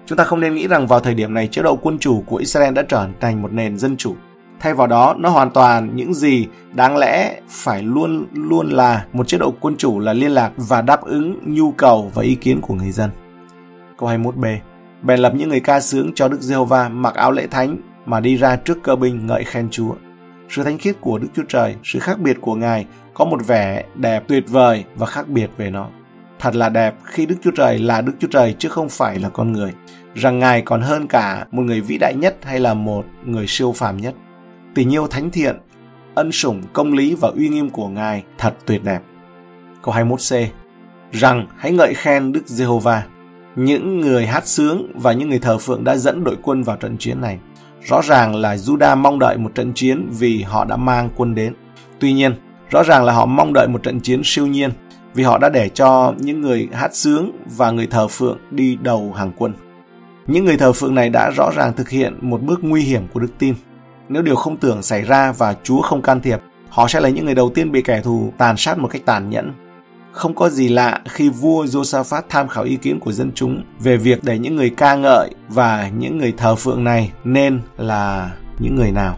Chúng 0.05 0.17
ta 0.17 0.23
không 0.23 0.39
nên 0.39 0.55
nghĩ 0.55 0.67
rằng 0.67 0.87
vào 0.87 0.99
thời 0.99 1.13
điểm 1.13 1.33
này 1.33 1.47
chế 1.47 1.61
độ 1.61 1.75
quân 1.75 1.99
chủ 1.99 2.23
của 2.25 2.37
Israel 2.37 2.73
đã 2.73 2.83
trở 2.89 3.07
thành 3.19 3.41
một 3.41 3.53
nền 3.53 3.77
dân 3.77 3.97
chủ. 3.97 4.15
Thay 4.59 4.73
vào 4.73 4.87
đó, 4.87 5.15
nó 5.17 5.29
hoàn 5.29 5.49
toàn 5.49 5.95
những 5.95 6.13
gì 6.13 6.47
đáng 6.73 6.97
lẽ 6.97 7.41
phải 7.49 7.83
luôn 7.83 8.25
luôn 8.33 8.69
là 8.69 9.05
một 9.13 9.27
chế 9.27 9.37
độ 9.37 9.53
quân 9.59 9.75
chủ 9.77 9.99
là 9.99 10.13
liên 10.13 10.31
lạc 10.31 10.51
và 10.57 10.81
đáp 10.81 11.01
ứng 11.01 11.39
nhu 11.45 11.71
cầu 11.71 12.11
và 12.13 12.23
ý 12.23 12.35
kiến 12.35 12.61
của 12.61 12.73
người 12.73 12.91
dân. 12.91 13.09
Câu 13.97 14.09
21b 14.09 14.57
Bèn 15.01 15.19
lập 15.19 15.33
những 15.35 15.49
người 15.49 15.59
ca 15.59 15.79
sướng 15.79 16.11
cho 16.15 16.27
Đức 16.27 16.41
Giê-hô-va 16.41 16.89
mặc 16.89 17.13
áo 17.13 17.31
lễ 17.31 17.47
thánh 17.47 17.77
mà 18.05 18.19
đi 18.19 18.35
ra 18.35 18.55
trước 18.55 18.77
cơ 18.83 18.95
binh 18.95 19.27
ngợi 19.27 19.43
khen 19.43 19.67
Chúa. 19.71 19.93
Sự 20.49 20.63
thánh 20.63 20.77
khiết 20.77 21.01
của 21.01 21.17
Đức 21.17 21.27
Chúa 21.35 21.43
Trời, 21.47 21.75
sự 21.83 21.99
khác 21.99 22.19
biệt 22.19 22.37
của 22.41 22.55
Ngài 22.55 22.85
có 23.13 23.25
một 23.25 23.47
vẻ 23.47 23.83
đẹp 23.95 24.23
tuyệt 24.27 24.43
vời 24.49 24.83
và 24.95 25.05
khác 25.05 25.27
biệt 25.27 25.49
về 25.57 25.69
nó. 25.69 25.87
Thật 26.39 26.55
là 26.55 26.69
đẹp 26.69 26.95
khi 27.03 27.25
Đức 27.25 27.35
Chúa 27.43 27.51
Trời 27.51 27.79
là 27.79 28.01
Đức 28.01 28.13
Chúa 28.19 28.27
Trời 28.27 28.55
chứ 28.59 28.69
không 28.69 28.89
phải 28.89 29.19
là 29.19 29.29
con 29.29 29.53
người. 29.53 29.73
Rằng 30.15 30.39
Ngài 30.39 30.61
còn 30.61 30.81
hơn 30.81 31.07
cả 31.07 31.45
một 31.51 31.63
người 31.63 31.81
vĩ 31.81 31.97
đại 31.97 32.13
nhất 32.15 32.37
hay 32.43 32.59
là 32.59 32.73
một 32.73 33.05
người 33.25 33.45
siêu 33.47 33.71
phàm 33.71 33.97
nhất. 33.97 34.15
Tình 34.75 34.93
yêu 34.93 35.07
thánh 35.07 35.31
thiện, 35.31 35.55
ân 36.15 36.31
sủng, 36.31 36.61
công 36.73 36.93
lý 36.93 37.15
và 37.15 37.29
uy 37.35 37.49
nghiêm 37.49 37.69
của 37.69 37.87
Ngài 37.87 38.23
thật 38.37 38.53
tuyệt 38.65 38.83
đẹp. 38.83 38.99
Câu 39.83 39.93
21c 39.93 40.45
Rằng 41.11 41.47
hãy 41.57 41.71
ngợi 41.71 41.93
khen 41.93 42.31
Đức 42.31 42.47
Giê-hô-va. 42.47 43.03
Những 43.55 44.01
người 44.01 44.25
hát 44.25 44.47
sướng 44.47 44.91
và 44.95 45.13
những 45.13 45.29
người 45.29 45.39
thờ 45.39 45.57
phượng 45.57 45.83
đã 45.83 45.95
dẫn 45.95 46.23
đội 46.23 46.37
quân 46.41 46.63
vào 46.63 46.77
trận 46.77 46.97
chiến 46.97 47.21
này. 47.21 47.39
Rõ 47.89 48.01
ràng 48.01 48.35
là 48.35 48.55
Juda 48.55 48.97
mong 48.97 49.19
đợi 49.19 49.37
một 49.37 49.55
trận 49.55 49.73
chiến 49.73 50.09
vì 50.11 50.41
họ 50.41 50.65
đã 50.65 50.77
mang 50.77 51.09
quân 51.15 51.35
đến. 51.35 51.53
Tuy 51.99 52.13
nhiên, 52.13 52.35
rõ 52.71 52.83
ràng 52.83 53.03
là 53.03 53.13
họ 53.13 53.25
mong 53.25 53.53
đợi 53.53 53.67
một 53.67 53.83
trận 53.83 53.99
chiến 54.01 54.21
siêu 54.23 54.47
nhiên 54.47 54.71
vì 55.13 55.23
họ 55.23 55.37
đã 55.37 55.49
để 55.49 55.69
cho 55.69 56.13
những 56.17 56.41
người 56.41 56.69
hát 56.73 56.95
sướng 56.95 57.31
và 57.57 57.71
người 57.71 57.87
thờ 57.87 58.07
phượng 58.07 58.37
đi 58.51 58.77
đầu 58.81 59.13
hàng 59.13 59.31
quân. 59.37 59.53
Những 60.27 60.45
người 60.45 60.57
thờ 60.57 60.73
phượng 60.73 60.95
này 60.95 61.09
đã 61.09 61.31
rõ 61.31 61.51
ràng 61.55 61.73
thực 61.73 61.89
hiện 61.89 62.17
một 62.21 62.41
bước 62.41 62.59
nguy 62.61 62.81
hiểm 62.81 63.01
của 63.13 63.19
đức 63.19 63.31
tin. 63.39 63.55
Nếu 64.09 64.21
điều 64.21 64.35
không 64.35 64.57
tưởng 64.57 64.81
xảy 64.81 65.01
ra 65.01 65.31
và 65.31 65.55
Chúa 65.63 65.81
không 65.81 66.01
can 66.01 66.21
thiệp, 66.21 66.39
họ 66.69 66.87
sẽ 66.87 66.99
là 66.99 67.09
những 67.09 67.25
người 67.25 67.35
đầu 67.35 67.49
tiên 67.49 67.71
bị 67.71 67.81
kẻ 67.81 68.01
thù 68.01 68.33
tàn 68.37 68.57
sát 68.57 68.77
một 68.77 68.87
cách 68.87 69.01
tàn 69.05 69.29
nhẫn. 69.29 69.53
Không 70.11 70.35
có 70.35 70.49
gì 70.49 70.67
lạ 70.67 71.01
khi 71.05 71.29
vua 71.29 71.65
Josaphat 71.65 72.21
tham 72.29 72.47
khảo 72.47 72.63
ý 72.63 72.75
kiến 72.75 72.99
của 72.99 73.11
dân 73.11 73.31
chúng 73.35 73.63
về 73.79 73.97
việc 73.97 74.23
để 74.23 74.39
những 74.39 74.55
người 74.55 74.69
ca 74.69 74.95
ngợi 74.95 75.29
và 75.47 75.89
những 75.97 76.17
người 76.17 76.33
thờ 76.37 76.55
phượng 76.55 76.83
này 76.83 77.11
nên 77.23 77.61
là 77.77 78.31
những 78.59 78.75
người 78.75 78.91
nào. 78.91 79.17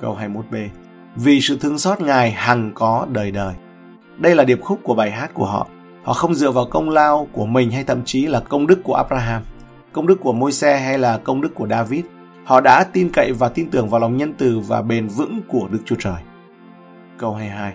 Câu 0.00 0.18
21b 0.20 0.68
Vì 1.16 1.40
sự 1.40 1.58
thương 1.60 1.78
xót 1.78 2.00
Ngài 2.00 2.30
hằng 2.30 2.70
có 2.74 3.06
đời 3.12 3.30
đời. 3.30 3.54
Đây 4.18 4.34
là 4.34 4.44
điệp 4.44 4.60
khúc 4.62 4.80
của 4.82 4.94
bài 4.94 5.10
hát 5.10 5.34
của 5.34 5.46
họ. 5.46 5.66
Họ 6.02 6.12
không 6.12 6.34
dựa 6.34 6.50
vào 6.50 6.64
công 6.64 6.90
lao 6.90 7.28
của 7.32 7.46
mình 7.46 7.70
hay 7.70 7.84
thậm 7.84 8.04
chí 8.04 8.26
là 8.26 8.40
công 8.40 8.66
đức 8.66 8.80
của 8.84 8.94
Abraham, 8.94 9.42
công 9.92 10.06
đức 10.06 10.20
của 10.20 10.32
Môi-se 10.32 10.78
hay 10.78 10.98
là 10.98 11.18
công 11.18 11.40
đức 11.40 11.54
của 11.54 11.68
David. 11.68 12.04
Họ 12.44 12.60
đã 12.60 12.84
tin 12.84 13.10
cậy 13.12 13.32
và 13.32 13.48
tin 13.48 13.70
tưởng 13.70 13.88
vào 13.88 14.00
lòng 14.00 14.16
nhân 14.16 14.34
từ 14.38 14.58
và 14.58 14.82
bền 14.82 15.08
vững 15.08 15.40
của 15.48 15.68
Đức 15.70 15.78
Chúa 15.84 15.96
Trời. 15.98 16.22
Câu 17.18 17.34
22 17.34 17.72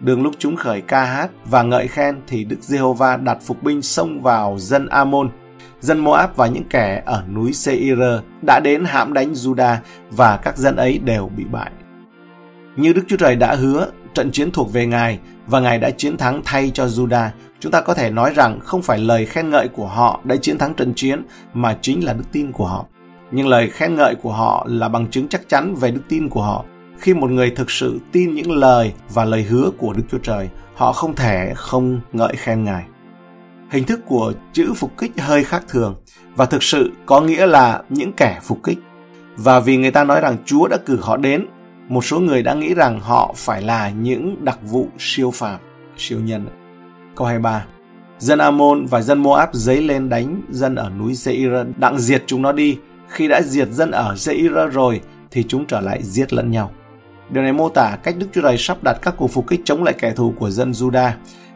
Đường 0.00 0.22
lúc 0.22 0.34
chúng 0.38 0.56
khởi 0.56 0.80
ca 0.80 1.04
hát 1.04 1.30
và 1.44 1.62
ngợi 1.62 1.88
khen 1.88 2.20
thì 2.26 2.44
Đức 2.44 2.56
Giê-hô-va 2.60 3.16
đặt 3.16 3.38
phục 3.42 3.62
binh 3.62 3.82
xông 3.82 4.22
vào 4.22 4.58
dân 4.58 4.86
Amon, 4.86 5.30
dân 5.80 5.98
Moab 5.98 6.30
và 6.36 6.46
những 6.46 6.64
kẻ 6.70 7.02
ở 7.06 7.24
núi 7.34 7.52
Seir 7.52 7.98
đã 8.42 8.60
đến 8.60 8.84
hãm 8.84 9.12
đánh 9.12 9.32
Juda 9.32 9.76
và 10.10 10.36
các 10.36 10.56
dân 10.56 10.76
ấy 10.76 10.98
đều 10.98 11.30
bị 11.36 11.44
bại. 11.44 11.70
Như 12.76 12.92
Đức 12.92 13.02
Chúa 13.08 13.16
Trời 13.16 13.36
đã 13.36 13.54
hứa, 13.54 13.88
trận 14.14 14.30
chiến 14.32 14.50
thuộc 14.50 14.72
về 14.72 14.86
Ngài 14.86 15.18
và 15.46 15.60
Ngài 15.60 15.78
đã 15.78 15.90
chiến 15.90 16.16
thắng 16.16 16.42
thay 16.44 16.70
cho 16.74 16.86
Juda. 16.86 17.28
Chúng 17.60 17.72
ta 17.72 17.80
có 17.80 17.94
thể 17.94 18.10
nói 18.10 18.32
rằng 18.34 18.60
không 18.60 18.82
phải 18.82 18.98
lời 18.98 19.26
khen 19.26 19.50
ngợi 19.50 19.68
của 19.68 19.86
họ 19.86 20.20
đã 20.24 20.36
chiến 20.36 20.58
thắng 20.58 20.74
trận 20.74 20.92
chiến 20.96 21.22
mà 21.54 21.76
chính 21.80 22.04
là 22.04 22.12
đức 22.12 22.24
tin 22.32 22.52
của 22.52 22.66
họ. 22.66 22.86
Nhưng 23.30 23.48
lời 23.48 23.70
khen 23.70 23.94
ngợi 23.94 24.14
của 24.14 24.32
họ 24.32 24.66
là 24.68 24.88
bằng 24.88 25.06
chứng 25.10 25.28
chắc 25.28 25.48
chắn 25.48 25.74
về 25.74 25.90
đức 25.90 26.02
tin 26.08 26.28
của 26.28 26.42
họ. 26.42 26.64
Khi 26.98 27.14
một 27.14 27.30
người 27.30 27.50
thực 27.50 27.70
sự 27.70 28.00
tin 28.12 28.34
những 28.34 28.52
lời 28.52 28.92
và 29.14 29.24
lời 29.24 29.42
hứa 29.42 29.70
của 29.78 29.92
Đức 29.92 30.02
Chúa 30.10 30.18
Trời, 30.18 30.48
họ 30.74 30.92
không 30.92 31.14
thể 31.14 31.52
không 31.56 32.00
ngợi 32.12 32.36
khen 32.36 32.64
Ngài. 32.64 32.84
Hình 33.70 33.84
thức 33.84 34.00
của 34.06 34.32
chữ 34.52 34.72
phục 34.76 34.98
kích 34.98 35.12
hơi 35.20 35.44
khác 35.44 35.64
thường 35.68 35.94
và 36.36 36.46
thực 36.46 36.62
sự 36.62 36.90
có 37.06 37.20
nghĩa 37.20 37.46
là 37.46 37.82
những 37.88 38.12
kẻ 38.12 38.38
phục 38.42 38.62
kích. 38.64 38.78
Và 39.36 39.60
vì 39.60 39.76
người 39.76 39.90
ta 39.90 40.04
nói 40.04 40.20
rằng 40.20 40.36
Chúa 40.44 40.68
đã 40.68 40.76
cử 40.86 40.98
họ 41.02 41.16
đến 41.16 41.46
một 41.88 42.04
số 42.04 42.20
người 42.20 42.42
đã 42.42 42.54
nghĩ 42.54 42.74
rằng 42.74 43.00
họ 43.00 43.34
phải 43.36 43.62
là 43.62 43.90
những 43.90 44.44
đặc 44.44 44.58
vụ 44.62 44.88
siêu 44.98 45.30
phàm, 45.30 45.60
siêu 45.96 46.20
nhân. 46.20 46.46
Câu 47.16 47.26
23 47.26 47.64
Dân 48.18 48.38
Amon 48.38 48.86
và 48.86 49.00
dân 49.00 49.18
Moab 49.18 49.48
dấy 49.52 49.82
lên 49.82 50.08
đánh 50.08 50.42
dân 50.50 50.74
ở 50.74 50.90
núi 50.98 51.14
Seir 51.14 51.52
đặng 51.76 51.98
diệt 51.98 52.24
chúng 52.26 52.42
nó 52.42 52.52
đi. 52.52 52.78
Khi 53.08 53.28
đã 53.28 53.42
diệt 53.42 53.68
dân 53.68 53.90
ở 53.90 54.16
Seir 54.16 54.52
rồi 54.72 55.00
thì 55.30 55.44
chúng 55.48 55.66
trở 55.66 55.80
lại 55.80 56.02
giết 56.02 56.32
lẫn 56.32 56.50
nhau. 56.50 56.70
Điều 57.30 57.42
này 57.42 57.52
mô 57.52 57.68
tả 57.68 57.96
cách 58.02 58.14
Đức 58.18 58.26
Chúa 58.32 58.42
Trời 58.42 58.58
sắp 58.58 58.82
đặt 58.82 58.98
các 59.02 59.14
cuộc 59.16 59.28
phục 59.28 59.46
kích 59.48 59.60
chống 59.64 59.84
lại 59.84 59.94
kẻ 59.98 60.12
thù 60.12 60.34
của 60.38 60.50
dân 60.50 60.70
Juda. 60.70 61.10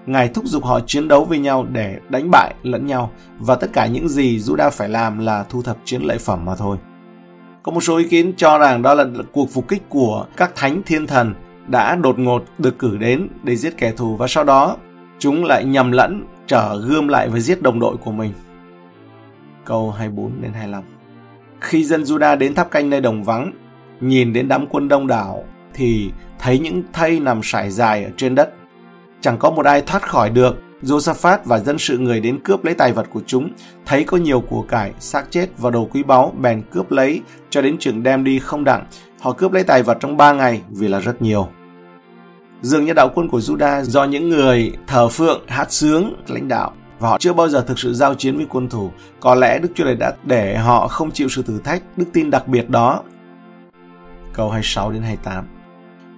Ngài 0.06 0.28
thúc 0.28 0.44
giục 0.44 0.64
họ 0.64 0.80
chiến 0.86 1.08
đấu 1.08 1.24
với 1.24 1.38
nhau 1.38 1.66
để 1.72 1.98
đánh 2.08 2.30
bại 2.30 2.54
lẫn 2.62 2.86
nhau 2.86 3.10
và 3.38 3.54
tất 3.54 3.66
cả 3.72 3.86
những 3.86 4.08
gì 4.08 4.38
Juda 4.38 4.70
phải 4.70 4.88
làm 4.88 5.18
là 5.18 5.44
thu 5.48 5.62
thập 5.62 5.76
chiến 5.84 6.02
lợi 6.02 6.18
phẩm 6.18 6.44
mà 6.44 6.54
thôi. 6.54 6.76
Có 7.62 7.72
một 7.72 7.80
số 7.80 7.96
ý 7.96 8.04
kiến 8.08 8.32
cho 8.36 8.58
rằng 8.58 8.82
đó 8.82 8.94
là 8.94 9.04
cuộc 9.32 9.50
phục 9.50 9.68
kích 9.68 9.82
của 9.88 10.26
các 10.36 10.52
thánh 10.54 10.82
thiên 10.86 11.06
thần 11.06 11.34
đã 11.68 11.96
đột 11.96 12.18
ngột 12.18 12.44
được 12.58 12.78
cử 12.78 12.96
đến 12.96 13.28
để 13.42 13.56
giết 13.56 13.78
kẻ 13.78 13.92
thù 13.96 14.16
và 14.16 14.26
sau 14.28 14.44
đó 14.44 14.76
chúng 15.18 15.44
lại 15.44 15.64
nhầm 15.64 15.92
lẫn, 15.92 16.26
trở 16.46 16.80
gươm 16.86 17.08
lại 17.08 17.28
và 17.28 17.38
giết 17.38 17.62
đồng 17.62 17.80
đội 17.80 17.96
của 17.96 18.12
mình. 18.12 18.32
Câu 19.64 19.90
24 19.90 20.42
đến 20.42 20.52
25 20.52 20.82
khi 21.62 21.84
dân 21.84 22.02
Juda 22.02 22.38
đến 22.38 22.54
tháp 22.54 22.70
canh 22.70 22.90
nơi 22.90 23.00
đồng 23.00 23.24
vắng, 23.24 23.52
nhìn 24.00 24.32
đến 24.32 24.48
đám 24.48 24.66
quân 24.66 24.88
đông 24.88 25.06
đảo 25.06 25.44
thì 25.74 26.10
thấy 26.38 26.58
những 26.58 26.82
thây 26.92 27.20
nằm 27.20 27.40
sải 27.42 27.70
dài 27.70 28.04
ở 28.04 28.10
trên 28.16 28.34
đất. 28.34 28.54
Chẳng 29.20 29.38
có 29.38 29.50
một 29.50 29.66
ai 29.66 29.82
thoát 29.82 30.02
khỏi 30.08 30.30
được 30.30 30.56
Josaphat 30.82 31.38
và 31.44 31.58
dân 31.58 31.78
sự 31.78 31.98
người 31.98 32.20
đến 32.20 32.38
cướp 32.44 32.64
lấy 32.64 32.74
tài 32.74 32.92
vật 32.92 33.06
của 33.10 33.20
chúng, 33.26 33.50
thấy 33.86 34.04
có 34.04 34.16
nhiều 34.16 34.40
của 34.40 34.62
cải, 34.62 34.92
xác 34.98 35.30
chết 35.30 35.46
và 35.58 35.70
đồ 35.70 35.88
quý 35.92 36.02
báu, 36.02 36.32
bèn 36.40 36.62
cướp 36.70 36.90
lấy 36.90 37.20
cho 37.50 37.62
đến 37.62 37.76
trường 37.78 38.02
đem 38.02 38.24
đi 38.24 38.38
không 38.38 38.64
đặng. 38.64 38.86
Họ 39.20 39.32
cướp 39.32 39.52
lấy 39.52 39.64
tài 39.64 39.82
vật 39.82 39.98
trong 40.00 40.16
ba 40.16 40.32
ngày 40.32 40.60
vì 40.70 40.88
là 40.88 41.00
rất 41.00 41.22
nhiều. 41.22 41.48
Dường 42.62 42.84
như 42.84 42.92
đạo 42.92 43.08
quân 43.14 43.28
của 43.28 43.38
Juda 43.38 43.82
do 43.82 44.04
những 44.04 44.28
người 44.28 44.72
thờ 44.86 45.08
phượng, 45.08 45.42
hát 45.46 45.72
sướng, 45.72 46.14
lãnh 46.28 46.48
đạo 46.48 46.72
và 47.02 47.08
họ 47.08 47.18
chưa 47.18 47.32
bao 47.32 47.48
giờ 47.48 47.64
thực 47.66 47.78
sự 47.78 47.94
giao 47.94 48.14
chiến 48.14 48.36
với 48.36 48.46
quân 48.50 48.68
thủ. 48.68 48.90
Có 49.20 49.34
lẽ 49.34 49.58
Đức 49.58 49.68
Chúa 49.74 49.84
Trời 49.84 49.96
đã 49.96 50.12
để 50.24 50.56
họ 50.56 50.88
không 50.88 51.10
chịu 51.10 51.28
sự 51.28 51.42
thử 51.42 51.58
thách, 51.58 51.82
đức 51.96 52.06
tin 52.12 52.30
đặc 52.30 52.48
biệt 52.48 52.70
đó. 52.70 53.02
Câu 54.32 54.50
26 54.50 54.92
đến 54.92 55.02
28 55.02 55.44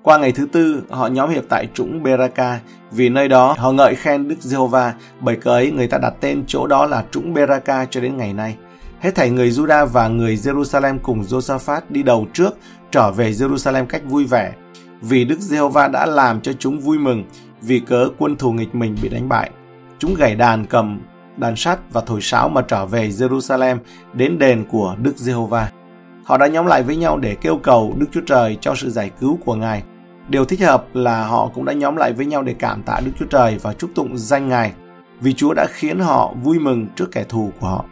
qua 0.02 0.18
ngày 0.18 0.32
thứ 0.32 0.46
tư, 0.52 0.82
họ 0.90 1.06
nhóm 1.06 1.30
hiệp 1.30 1.44
tại 1.48 1.68
trũng 1.74 2.02
Beraka, 2.02 2.60
vì 2.90 3.08
nơi 3.08 3.28
đó 3.28 3.54
họ 3.58 3.72
ngợi 3.72 3.94
khen 3.94 4.28
Đức 4.28 4.34
Giê-hô-va, 4.40 4.94
bởi 5.20 5.36
cớ 5.36 5.50
ấy 5.50 5.70
người 5.70 5.86
ta 5.86 5.98
đặt 5.98 6.14
tên 6.20 6.44
chỗ 6.46 6.66
đó 6.66 6.86
là 6.86 7.04
trũng 7.10 7.34
Beraka 7.34 7.86
cho 7.90 8.00
đến 8.00 8.16
ngày 8.16 8.32
nay. 8.32 8.56
Hết 9.00 9.14
thảy 9.14 9.30
người 9.30 9.50
Juda 9.50 9.86
và 9.86 10.08
người 10.08 10.36
Jerusalem 10.36 10.98
cùng 11.02 11.22
Josaphat 11.22 11.80
đi 11.88 12.02
đầu 12.02 12.26
trước, 12.32 12.56
trở 12.90 13.10
về 13.10 13.30
Jerusalem 13.30 13.86
cách 13.86 14.02
vui 14.04 14.24
vẻ, 14.24 14.52
vì 15.00 15.24
Đức 15.24 15.38
Giê-hô-va 15.40 15.88
đã 15.88 16.06
làm 16.06 16.40
cho 16.40 16.52
chúng 16.52 16.80
vui 16.80 16.98
mừng, 16.98 17.24
vì 17.62 17.80
cớ 17.80 18.08
quân 18.18 18.36
thù 18.36 18.52
nghịch 18.52 18.74
mình 18.74 18.96
bị 19.02 19.08
đánh 19.08 19.28
bại. 19.28 19.50
Chúng 20.04 20.14
gảy 20.14 20.34
đàn 20.34 20.66
cầm, 20.66 21.00
đàn 21.36 21.56
sắt 21.56 21.78
và 21.92 22.00
thổi 22.06 22.20
sáo 22.20 22.48
mà 22.48 22.62
trở 22.62 22.86
về 22.86 23.08
Jerusalem 23.08 23.78
đến 24.12 24.38
đền 24.38 24.64
của 24.70 24.96
Đức 25.02 25.16
Giê-hô-va. 25.16 25.70
Họ 26.24 26.38
đã 26.38 26.46
nhóm 26.46 26.66
lại 26.66 26.82
với 26.82 26.96
nhau 26.96 27.18
để 27.18 27.34
kêu 27.34 27.56
cầu 27.62 27.94
Đức 27.98 28.06
Chúa 28.12 28.20
Trời 28.26 28.58
cho 28.60 28.74
sự 28.74 28.90
giải 28.90 29.10
cứu 29.20 29.38
của 29.44 29.54
Ngài 29.54 29.82
Điều 30.28 30.44
thích 30.44 30.60
hợp 30.60 30.86
là 30.94 31.26
họ 31.26 31.50
cũng 31.54 31.64
đã 31.64 31.72
nhóm 31.72 31.96
lại 31.96 32.12
với 32.12 32.26
nhau 32.26 32.42
để 32.42 32.54
cảm 32.58 32.82
tạ 32.82 33.00
Đức 33.04 33.12
Chúa 33.18 33.26
Trời 33.26 33.58
và 33.62 33.72
chúc 33.72 33.90
tụng 33.94 34.18
danh 34.18 34.48
Ngài, 34.48 34.72
vì 35.20 35.32
Chúa 35.32 35.54
đã 35.54 35.66
khiến 35.70 35.98
họ 35.98 36.34
vui 36.42 36.58
mừng 36.58 36.86
trước 36.96 37.12
kẻ 37.12 37.24
thù 37.28 37.52
của 37.60 37.66
họ. 37.66 37.84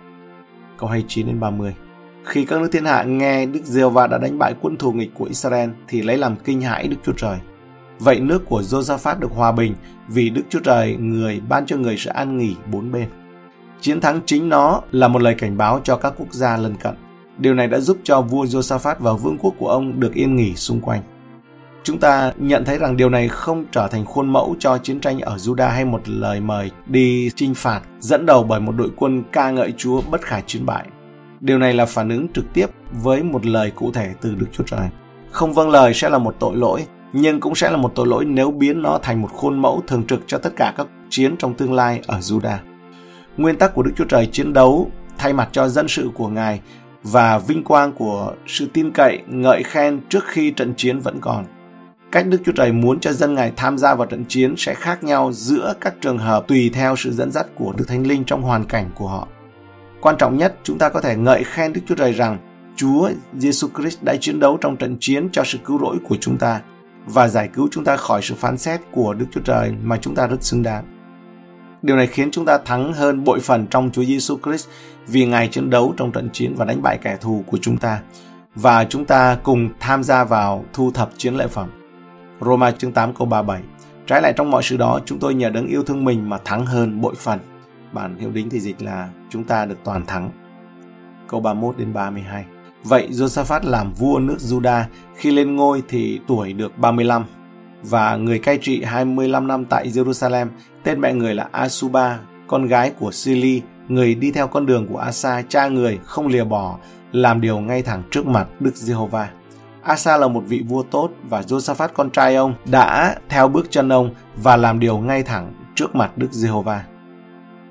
Câu 0.79 0.89
29 0.89 1.27
đến 1.27 1.41
30 1.41 1.75
Khi 2.25 2.45
các 2.45 2.61
nước 2.61 2.69
thiên 2.73 2.85
hạ 2.85 3.03
nghe 3.03 3.47
Đức 3.47 3.65
giê 3.65 3.85
va 3.85 4.07
đã 4.07 4.19
đánh 4.19 4.39
bại 4.39 4.55
quân 4.61 4.77
thù 4.77 4.93
nghịch 4.93 5.11
của 5.15 5.25
Israel 5.25 5.71
thì 5.89 6.03
lấy 6.03 6.19
làm 6.19 6.37
kinh 6.37 6.61
hãi 6.61 6.89
Đức 6.89 6.97
Chúa 7.05 7.13
Trời. 7.17 7.39
Vậy 7.99 8.21
nước 8.21 8.43
của 8.49 8.61
Josaphat 8.61 9.19
được 9.19 9.33
hòa 9.35 9.53
bình 9.53 9.75
vì 10.09 10.31
Đức 10.31 10.43
Chúa 10.49 10.61
Trời 10.61 10.97
người 10.97 11.41
ban 11.49 11.67
cho 11.67 11.77
người 11.77 11.97
sự 11.97 12.11
an 12.11 12.39
nghỉ 12.39 12.55
bốn 12.73 12.93
bên. 12.93 13.09
Chiến 13.81 14.01
thắng 14.01 14.21
chính 14.27 14.49
nó 14.49 14.81
là 14.91 15.09
một 15.09 15.23
lời 15.23 15.35
cảnh 15.35 15.57
báo 15.57 15.81
cho 15.85 15.97
các 15.97 16.13
quốc 16.19 16.33
gia 16.33 16.57
lân 16.57 16.77
cận. 16.77 16.95
Điều 17.39 17.55
này 17.55 17.69
đã 17.69 17.81
giúp 17.81 17.99
cho 18.05 18.21
vua 18.21 18.45
Josaphat 18.45 18.95
và 18.99 19.13
vương 19.13 19.39
quốc 19.39 19.55
của 19.59 19.69
ông 19.69 20.01
được 20.01 20.15
yên 20.15 20.37
nghỉ 20.37 20.55
xung 20.55 20.81
quanh. 20.81 21.03
Chúng 21.85 21.99
ta 21.99 22.33
nhận 22.37 22.65
thấy 22.65 22.79
rằng 22.79 22.97
điều 22.97 23.11
này 23.11 23.29
không 23.29 23.65
trở 23.73 23.89
thành 23.89 24.05
khuôn 24.05 24.33
mẫu 24.33 24.57
cho 24.59 24.79
chiến 24.79 25.01
tranh 25.01 25.21
ở 25.21 25.37
Juda 25.37 25.69
hay 25.69 25.85
một 25.85 26.09
lời 26.09 26.41
mời 26.41 26.71
đi 26.87 27.31
chinh 27.37 27.55
phạt 27.55 27.81
dẫn 28.01 28.27
đầu 28.27 28.43
bởi 28.45 28.61
một 28.61 28.73
đội 28.77 28.91
quân 28.97 29.23
ca 29.33 29.51
ngợi 29.51 29.73
Chúa 29.77 30.01
bất 30.11 30.23
khả 30.23 30.41
chiến 30.41 30.67
bại. 30.67 30.87
Điều 31.41 31.59
này 31.59 31.75
là 31.75 31.87
phản 31.87 32.09
ứng 32.09 32.29
trực 32.29 32.45
tiếp 32.53 32.67
với 33.03 33.23
một 33.23 33.47
lời 33.47 33.71
cụ 33.71 33.91
thể 33.93 34.15
từ 34.21 34.35
Đức 34.35 34.47
Chúa 34.53 34.65
Trời. 34.65 34.89
Không 35.31 35.53
vâng 35.53 35.71
lời 35.71 35.95
sẽ 35.95 36.09
là 36.09 36.19
một 36.19 36.37
tội 36.39 36.57
lỗi, 36.57 36.87
nhưng 37.13 37.41
cũng 37.41 37.55
sẽ 37.55 37.71
là 37.71 37.77
một 37.77 37.93
tội 37.95 38.07
lỗi 38.07 38.25
nếu 38.25 38.51
biến 38.51 38.83
nó 38.83 38.99
thành 39.03 39.23
một 39.23 39.29
khuôn 39.33 39.63
mẫu 39.63 39.83
thường 39.87 40.07
trực 40.07 40.21
cho 40.27 40.39
tất 40.39 40.53
cả 40.57 40.75
các 40.77 40.87
chiến 41.11 41.37
trong 41.37 41.55
tương 41.55 41.73
lai 41.73 42.01
ở 42.07 42.19
Juda. 42.19 42.57
Nguyên 43.37 43.57
tắc 43.57 43.75
của 43.75 43.83
Đức 43.83 43.93
Chúa 43.97 44.05
Trời 44.05 44.27
chiến 44.27 44.53
đấu 44.53 44.91
thay 45.19 45.33
mặt 45.33 45.49
cho 45.53 45.69
dân 45.69 45.89
sự 45.89 46.11
của 46.15 46.29
Ngài 46.29 46.61
và 47.03 47.39
vinh 47.39 47.65
quang 47.65 47.93
của 47.93 48.33
sự 48.47 48.69
tin 48.73 48.91
cậy, 48.91 49.19
ngợi 49.27 49.63
khen 49.63 50.01
trước 50.09 50.25
khi 50.27 50.51
trận 50.51 50.75
chiến 50.77 50.99
vẫn 50.99 51.21
còn. 51.21 51.45
Cách 52.13 52.27
Đức 52.27 52.39
Chúa 52.45 52.53
Trời 52.53 52.73
muốn 52.73 53.01
cho 53.01 53.13
dân 53.13 53.35
Ngài 53.35 53.53
tham 53.57 53.79
gia 53.79 53.95
vào 53.95 54.07
trận 54.07 54.25
chiến 54.29 54.55
sẽ 54.57 54.75
khác 54.75 55.05
nhau 55.05 55.33
giữa 55.33 55.75
các 55.81 55.95
trường 56.01 56.19
hợp 56.19 56.49
tùy 56.49 56.71
theo 56.75 56.97
sự 56.97 57.13
dẫn 57.13 57.31
dắt 57.31 57.47
của 57.55 57.73
Đức 57.77 57.85
Thánh 57.89 58.07
Linh 58.07 58.25
trong 58.25 58.43
hoàn 58.43 58.65
cảnh 58.65 58.91
của 58.95 59.09
họ. 59.09 59.29
Quan 60.01 60.17
trọng 60.19 60.37
nhất, 60.37 60.55
chúng 60.63 60.79
ta 60.79 60.89
có 60.89 61.01
thể 61.01 61.17
ngợi 61.17 61.45
khen 61.45 61.73
Đức 61.73 61.81
Chúa 61.89 61.95
Trời 61.95 62.13
rằng 62.13 62.39
Chúa 62.77 63.11
Giêsu 63.39 63.69
Christ 63.77 64.03
đã 64.03 64.17
chiến 64.21 64.41
đấu 64.41 64.59
trong 64.61 64.77
trận 64.77 64.97
chiến 65.01 65.29
cho 65.33 65.45
sự 65.45 65.59
cứu 65.65 65.79
rỗi 65.79 65.97
của 66.09 66.17
chúng 66.21 66.39
ta 66.39 66.61
và 67.07 67.29
giải 67.29 67.49
cứu 67.49 67.69
chúng 67.71 67.85
ta 67.85 67.97
khỏi 67.97 68.23
sự 68.23 68.35
phán 68.35 68.59
xét 68.59 68.81
của 68.91 69.15
Đức 69.15 69.27
Chúa 69.33 69.41
Trời 69.41 69.73
mà 69.83 69.97
chúng 69.97 70.15
ta 70.15 70.27
rất 70.27 70.43
xứng 70.45 70.63
đáng. 70.63 70.85
Điều 71.83 71.97
này 71.97 72.07
khiến 72.07 72.31
chúng 72.31 72.45
ta 72.45 72.59
thắng 72.59 72.93
hơn 72.93 73.25
bội 73.25 73.41
phần 73.41 73.67
trong 73.67 73.91
Chúa 73.91 74.05
Giêsu 74.05 74.39
Christ 74.45 74.69
vì 75.07 75.27
Ngài 75.27 75.49
chiến 75.49 75.71
đấu 75.71 75.95
trong 75.97 76.13
trận 76.13 76.31
chiến 76.33 76.55
và 76.57 76.65
đánh 76.65 76.83
bại 76.83 76.99
kẻ 77.03 77.17
thù 77.21 77.45
của 77.47 77.59
chúng 77.63 77.77
ta 77.77 78.01
và 78.55 78.85
chúng 78.85 79.05
ta 79.05 79.39
cùng 79.43 79.69
tham 79.81 80.03
gia 80.03 80.25
vào 80.25 80.65
thu 80.73 80.91
thập 80.91 81.11
chiến 81.17 81.35
lợi 81.35 81.49
phẩm. 81.49 81.69
Roma 82.41 82.71
chương 82.71 82.93
8 82.93 83.15
câu 83.15 83.27
37 83.27 83.63
Trái 84.07 84.23
lại 84.23 84.33
trong 84.37 84.51
mọi 84.51 84.63
sự 84.63 84.77
đó, 84.77 85.01
chúng 85.07 85.19
tôi 85.19 85.35
nhờ 85.35 85.51
đấng 85.51 85.67
yêu 85.67 85.83
thương 85.83 86.05
mình 86.05 86.29
mà 86.29 86.39
thắng 86.45 86.67
hơn 86.67 87.01
bội 87.01 87.15
phần. 87.15 87.39
Bản 87.93 88.19
hiệu 88.19 88.31
đính 88.31 88.51
thì 88.51 88.61
dịch 88.61 88.83
là 88.83 89.09
chúng 89.31 89.45
ta 89.45 89.65
được 89.65 89.79
toàn 89.85 90.07
thắng. 90.07 90.31
Câu 91.29 91.41
31 91.41 91.79
đến 91.79 91.93
32 91.93 92.45
Vậy 92.85 93.09
Josaphat 93.11 93.61
làm 93.63 93.93
vua 93.93 94.19
nước 94.19 94.37
Juda, 94.39 94.83
khi 95.17 95.31
lên 95.31 95.57
ngôi 95.57 95.83
thì 95.89 96.21
tuổi 96.27 96.53
được 96.53 96.79
35 96.79 97.25
và 97.83 98.17
người 98.17 98.39
cai 98.39 98.59
trị 98.63 98.83
25 98.83 99.47
năm 99.47 99.65
tại 99.65 99.89
Jerusalem, 99.89 100.47
tên 100.83 101.01
mẹ 101.01 101.13
người 101.13 101.35
là 101.35 101.49
Asuba, 101.53 102.19
con 102.47 102.67
gái 102.67 102.93
của 102.99 103.13
Sili, 103.13 103.63
người 103.89 104.15
đi 104.15 104.31
theo 104.31 104.47
con 104.47 104.67
đường 104.67 104.87
của 104.87 104.99
Asa, 104.99 105.43
cha 105.49 105.69
người 105.69 105.99
không 106.05 106.27
lìa 106.27 106.45
bỏ, 106.45 106.79
làm 107.13 107.41
điều 107.41 107.59
ngay 107.59 107.83
thẳng 107.83 108.03
trước 108.11 108.27
mặt 108.27 108.49
Đức 108.61 108.77
Giê-hô-va. 108.77 109.31
Asa 109.83 110.17
là 110.17 110.29
một 110.29 110.45
vị 110.47 110.63
vua 110.69 110.83
tốt 110.83 111.11
và 111.29 111.41
Josaphat 111.41 111.89
con 111.95 112.11
trai 112.11 112.35
ông 112.35 112.55
đã 112.71 113.17
theo 113.29 113.49
bước 113.49 113.67
chân 113.71 113.93
ông 113.93 114.11
và 114.37 114.57
làm 114.57 114.81
điều 114.81 114.99
ngay 114.99 115.23
thẳng 115.23 115.53
trước 115.75 115.95
mặt 115.95 116.19
Đức 116.19 116.33
Giê-hô-va. 116.33 116.85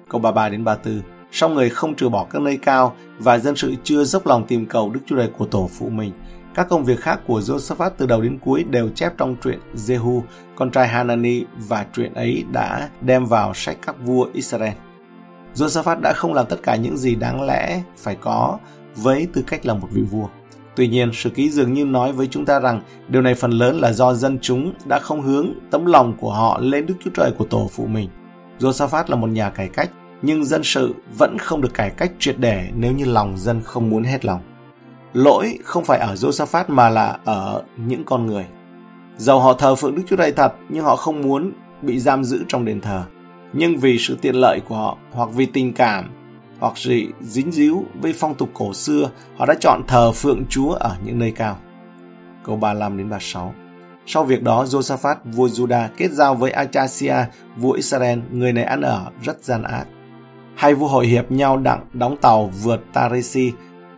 Câu 0.10 0.22
33 0.22 0.50
đến 0.50 0.64
34 0.64 1.02
song 1.32 1.54
người 1.54 1.70
không 1.70 1.96
trừ 1.96 2.10
bỏ 2.10 2.26
các 2.30 2.42
nơi 2.42 2.58
cao 2.58 2.96
và 3.20 3.40
dân 3.40 3.56
sự 3.56 3.76
chưa 3.84 4.04
dốc 4.04 4.28
lòng 4.28 4.46
tìm 4.48 4.66
cầu 4.66 4.90
Đức 4.90 5.00
Chúa 5.06 5.16
Trời 5.16 5.30
của 5.38 5.46
tổ 5.46 5.70
phụ 5.74 5.90
mình. 5.90 6.12
Các 6.56 6.70
công 6.70 6.84
việc 6.84 7.00
khác 7.00 7.20
của 7.28 7.40
Josaphat 7.40 7.90
từ 7.98 8.06
đầu 8.06 8.22
đến 8.22 8.38
cuối 8.42 8.64
đều 8.70 8.90
chép 8.90 9.14
trong 9.18 9.36
truyện 9.44 9.60
Jehu, 9.76 10.22
con 10.56 10.72
trai 10.72 10.88
Hanani 10.88 11.44
và 11.58 11.86
truyện 11.94 12.14
ấy 12.14 12.44
đã 12.52 12.90
đem 13.02 13.26
vào 13.26 13.54
sách 13.54 13.78
các 13.86 13.96
vua 14.06 14.28
Israel. 14.34 14.74
Josaphat 15.56 16.02
đã 16.02 16.14
không 16.14 16.34
làm 16.34 16.46
tất 16.46 16.58
cả 16.64 16.76
những 16.76 16.98
gì 16.98 17.16
đáng 17.16 17.44
lẽ 17.44 17.82
phải 17.98 18.16
có 18.16 18.60
với 18.96 19.28
tư 19.34 19.44
cách 19.48 19.66
là 19.66 19.74
một 19.74 19.88
vị 19.92 20.02
vua. 20.02 20.28
Tuy 20.76 20.88
nhiên, 20.88 21.12
sử 21.14 21.30
ký 21.30 21.50
dường 21.50 21.74
như 21.74 21.86
nói 21.86 22.12
với 22.12 22.28
chúng 22.28 22.46
ta 22.46 22.60
rằng 22.60 22.82
điều 23.08 23.22
này 23.22 23.36
phần 23.36 23.52
lớn 23.52 23.80
là 23.80 23.94
do 23.94 24.14
dân 24.14 24.40
chúng 24.42 24.74
đã 24.86 25.00
không 25.00 25.22
hướng 25.22 25.54
tấm 25.72 25.86
lòng 25.86 26.14
của 26.20 26.34
họ 26.34 26.60
lên 26.62 26.86
Đức 26.86 26.96
Chúa 27.04 27.12
Trời 27.14 27.32
của 27.38 27.46
tổ 27.46 27.70
phụ 27.72 27.88
mình. 27.88 28.10
Josaphat 28.60 29.04
là 29.08 29.16
một 29.16 29.28
nhà 29.28 29.50
cải 29.50 29.70
cách 29.70 29.90
nhưng 30.22 30.46
dân 30.46 30.64
sự 30.64 30.96
vẫn 31.18 31.38
không 31.38 31.62
được 31.62 31.74
cải 31.74 31.90
cách 31.90 32.12
triệt 32.20 32.36
để 32.40 32.70
nếu 32.76 32.92
như 32.92 33.06
lòng 33.06 33.38
dân 33.38 33.62
không 33.64 33.90
muốn 33.90 34.04
hết 34.04 34.26
lòng. 34.26 34.42
Lỗi 35.14 35.60
không 35.64 35.84
phải 35.86 36.00
ở 36.00 36.14
Josaphat 36.14 36.64
mà 36.68 36.90
là 36.90 37.18
ở 37.26 37.64
những 37.78 38.04
con 38.06 38.26
người. 38.26 38.46
Dầu 39.18 39.40
họ 39.40 39.54
thờ 39.54 39.76
phượng 39.76 39.96
Đức 39.96 40.02
Chúa 40.08 40.16
Trời 40.16 40.32
thật, 40.32 40.54
nhưng 40.70 40.84
họ 40.84 40.96
không 40.96 41.22
muốn 41.22 41.52
bị 41.82 42.00
giam 42.00 42.24
giữ 42.24 42.44
trong 42.48 42.66
đền 42.66 42.82
thờ. 42.82 43.04
Nhưng 43.54 43.78
vì 43.78 43.98
sự 44.00 44.18
tiện 44.22 44.36
lợi 44.36 44.60
của 44.68 44.76
họ, 44.76 44.98
hoặc 45.12 45.30
vì 45.34 45.46
tình 45.46 45.74
cảm, 45.74 46.12
hoặc 46.60 46.78
gì 46.78 47.08
dính 47.22 47.52
díu 47.52 47.86
với 48.02 48.14
phong 48.14 48.36
tục 48.36 48.50
cổ 48.54 48.74
xưa, 48.74 49.10
họ 49.38 49.46
đã 49.46 49.54
chọn 49.60 49.84
thờ 49.88 50.12
phượng 50.12 50.44
Chúa 50.50 50.72
ở 50.72 50.96
những 51.06 51.20
nơi 51.20 51.32
cao. 51.32 51.58
Câu 52.44 52.56
35 52.56 52.98
đến 52.98 53.10
36 53.10 53.54
Sau 54.06 54.24
việc 54.24 54.44
đó, 54.44 54.64
Josaphat, 54.64 55.16
vua 55.26 55.48
Judah, 55.48 55.88
kết 55.98 56.12
giao 56.12 56.36
với 56.36 56.52
Achasia, 56.52 57.16
vua 57.58 57.72
Israel, 57.72 58.20
người 58.32 58.54
này 58.54 58.64
ăn 58.64 58.82
ở 58.82 59.06
rất 59.24 59.44
gian 59.44 59.64
ác 59.64 59.86
hai 60.62 60.74
vua 60.74 60.88
hội 60.88 61.08
hiệp 61.08 61.32
nhau 61.32 61.58
đặng 61.58 61.86
đóng 61.94 62.18
tàu 62.22 62.52
vượt 62.64 62.82
Tarisi. 62.94 63.52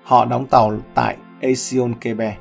Họ 0.04 0.26
đóng 0.26 0.46
tàu 0.46 0.78
tại 0.94 1.18
Asion 1.42 1.94
Kebe. 2.02 2.38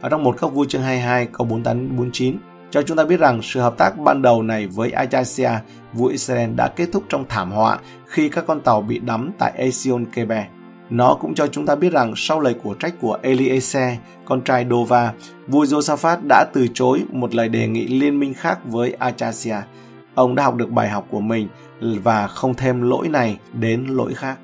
Ở 0.00 0.08
trong 0.08 0.24
một 0.24 0.36
các 0.40 0.46
vua 0.46 0.64
chương 0.64 0.82
22 0.82 1.26
câu 1.26 1.46
48 1.46 1.96
49 1.96 2.36
cho 2.70 2.82
chúng 2.82 2.96
ta 2.96 3.04
biết 3.04 3.20
rằng 3.20 3.40
sự 3.42 3.60
hợp 3.60 3.78
tác 3.78 3.98
ban 3.98 4.22
đầu 4.22 4.42
này 4.42 4.66
với 4.66 4.90
Ajaxia, 4.90 5.58
vua 5.92 6.06
Israel 6.06 6.50
đã 6.56 6.68
kết 6.68 6.88
thúc 6.92 7.04
trong 7.08 7.24
thảm 7.28 7.50
họa 7.52 7.78
khi 8.06 8.28
các 8.28 8.44
con 8.46 8.60
tàu 8.60 8.80
bị 8.80 8.98
đắm 8.98 9.30
tại 9.38 9.52
Asion 9.58 10.04
Kebe. 10.04 10.48
Nó 10.90 11.16
cũng 11.20 11.34
cho 11.34 11.46
chúng 11.46 11.66
ta 11.66 11.74
biết 11.74 11.92
rằng 11.92 12.12
sau 12.16 12.40
lời 12.40 12.54
của 12.62 12.74
trách 12.74 12.94
của 13.00 13.18
Eliezer, 13.22 13.94
con 14.24 14.40
trai 14.40 14.66
Dova, 14.70 15.12
vua 15.48 15.64
Josaphat 15.64 16.16
đã 16.28 16.44
từ 16.52 16.66
chối 16.74 17.02
một 17.12 17.34
lời 17.34 17.48
đề 17.48 17.68
nghị 17.68 17.86
liên 17.86 18.20
minh 18.20 18.34
khác 18.34 18.58
với 18.64 18.92
Achasia. 18.92 19.56
Ông 20.16 20.34
đã 20.34 20.44
học 20.44 20.54
được 20.56 20.70
bài 20.70 20.88
học 20.88 21.06
của 21.10 21.20
mình 21.20 21.48
và 21.80 22.26
không 22.26 22.54
thêm 22.54 22.90
lỗi 22.90 23.08
này 23.08 23.38
đến 23.52 23.86
lỗi 23.86 24.14
khác. 24.14 24.38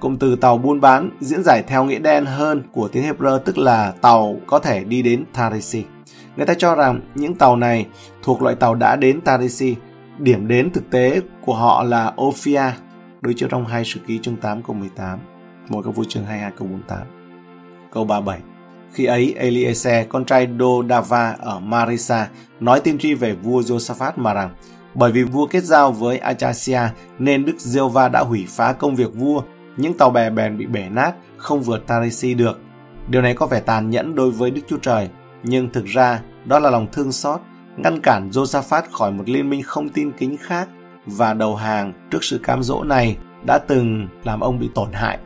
Cụm 0.00 0.16
từ 0.16 0.36
tàu 0.36 0.58
buôn 0.58 0.80
bán 0.80 1.10
diễn 1.20 1.42
giải 1.42 1.62
theo 1.66 1.84
nghĩa 1.84 1.98
đen 1.98 2.24
hơn 2.24 2.62
của 2.72 2.88
tiếng 2.88 3.04
Hebrew 3.04 3.38
tức 3.38 3.58
là 3.58 3.92
tàu 4.00 4.36
có 4.46 4.58
thể 4.58 4.84
đi 4.84 5.02
đến 5.02 5.24
Tarisi. 5.32 5.84
Người 6.36 6.46
ta 6.46 6.54
cho 6.54 6.74
rằng 6.74 7.00
những 7.14 7.34
tàu 7.34 7.56
này 7.56 7.86
thuộc 8.22 8.42
loại 8.42 8.54
tàu 8.54 8.74
đã 8.74 8.96
đến 8.96 9.20
Tarisi. 9.20 9.76
Điểm 10.18 10.48
đến 10.48 10.70
thực 10.70 10.90
tế 10.90 11.20
của 11.44 11.54
họ 11.54 11.82
là 11.82 12.12
Ophia, 12.22 12.72
đối 13.20 13.34
chiếu 13.34 13.48
trong 13.48 13.66
hai 13.66 13.84
sử 13.84 14.00
ký 14.06 14.18
chương 14.22 14.36
8 14.36 14.62
câu 14.62 14.76
18, 14.76 15.18
một 15.68 15.82
câu 15.84 15.92
vui 15.92 16.06
chương 16.08 16.24
22 16.24 16.52
câu 16.58 16.68
48. 16.68 16.98
Câu 17.92 18.04
37 18.04 18.38
Khi 18.92 19.04
ấy, 19.04 19.34
Eliezer, 19.38 20.04
con 20.08 20.24
trai 20.24 20.48
Dodava 20.58 21.36
ở 21.38 21.60
Marisa, 21.60 22.28
nói 22.60 22.80
tiên 22.80 22.98
tri 22.98 23.14
về 23.14 23.32
vua 23.32 23.60
Josaphat 23.60 24.12
mà 24.16 24.34
rằng 24.34 24.50
bởi 24.94 25.12
vì 25.12 25.22
vua 25.22 25.46
kết 25.46 25.64
giao 25.64 25.92
với 25.92 26.18
Achasia 26.18 26.80
nên 27.18 27.44
Đức 27.44 27.54
diêu 27.58 27.88
va 27.88 28.08
đã 28.08 28.20
hủy 28.20 28.46
phá 28.48 28.72
công 28.72 28.94
việc 28.94 29.14
vua, 29.14 29.42
những 29.76 29.98
tàu 29.98 30.10
bè 30.10 30.30
bèn 30.30 30.58
bị 30.58 30.66
bể 30.66 30.88
nát, 30.90 31.12
không 31.36 31.62
vượt 31.62 31.86
Tarisi 31.86 32.34
được. 32.34 32.60
Điều 33.08 33.22
này 33.22 33.34
có 33.34 33.46
vẻ 33.46 33.60
tàn 33.60 33.90
nhẫn 33.90 34.14
đối 34.14 34.30
với 34.30 34.50
Đức 34.50 34.62
Chúa 34.68 34.78
Trời, 34.82 35.08
nhưng 35.42 35.68
thực 35.72 35.84
ra 35.84 36.20
đó 36.44 36.58
là 36.58 36.70
lòng 36.70 36.86
thương 36.92 37.12
xót, 37.12 37.40
ngăn 37.76 38.00
cản 38.00 38.30
Josaphat 38.30 38.82
khỏi 38.92 39.12
một 39.12 39.28
liên 39.28 39.50
minh 39.50 39.62
không 39.62 39.88
tin 39.88 40.12
kính 40.12 40.36
khác 40.40 40.68
và 41.06 41.34
đầu 41.34 41.56
hàng 41.56 41.92
trước 42.10 42.24
sự 42.24 42.38
cám 42.38 42.62
dỗ 42.62 42.82
này 42.84 43.16
đã 43.46 43.58
từng 43.58 44.08
làm 44.24 44.40
ông 44.40 44.58
bị 44.58 44.70
tổn 44.74 44.92
hại. 44.92 45.18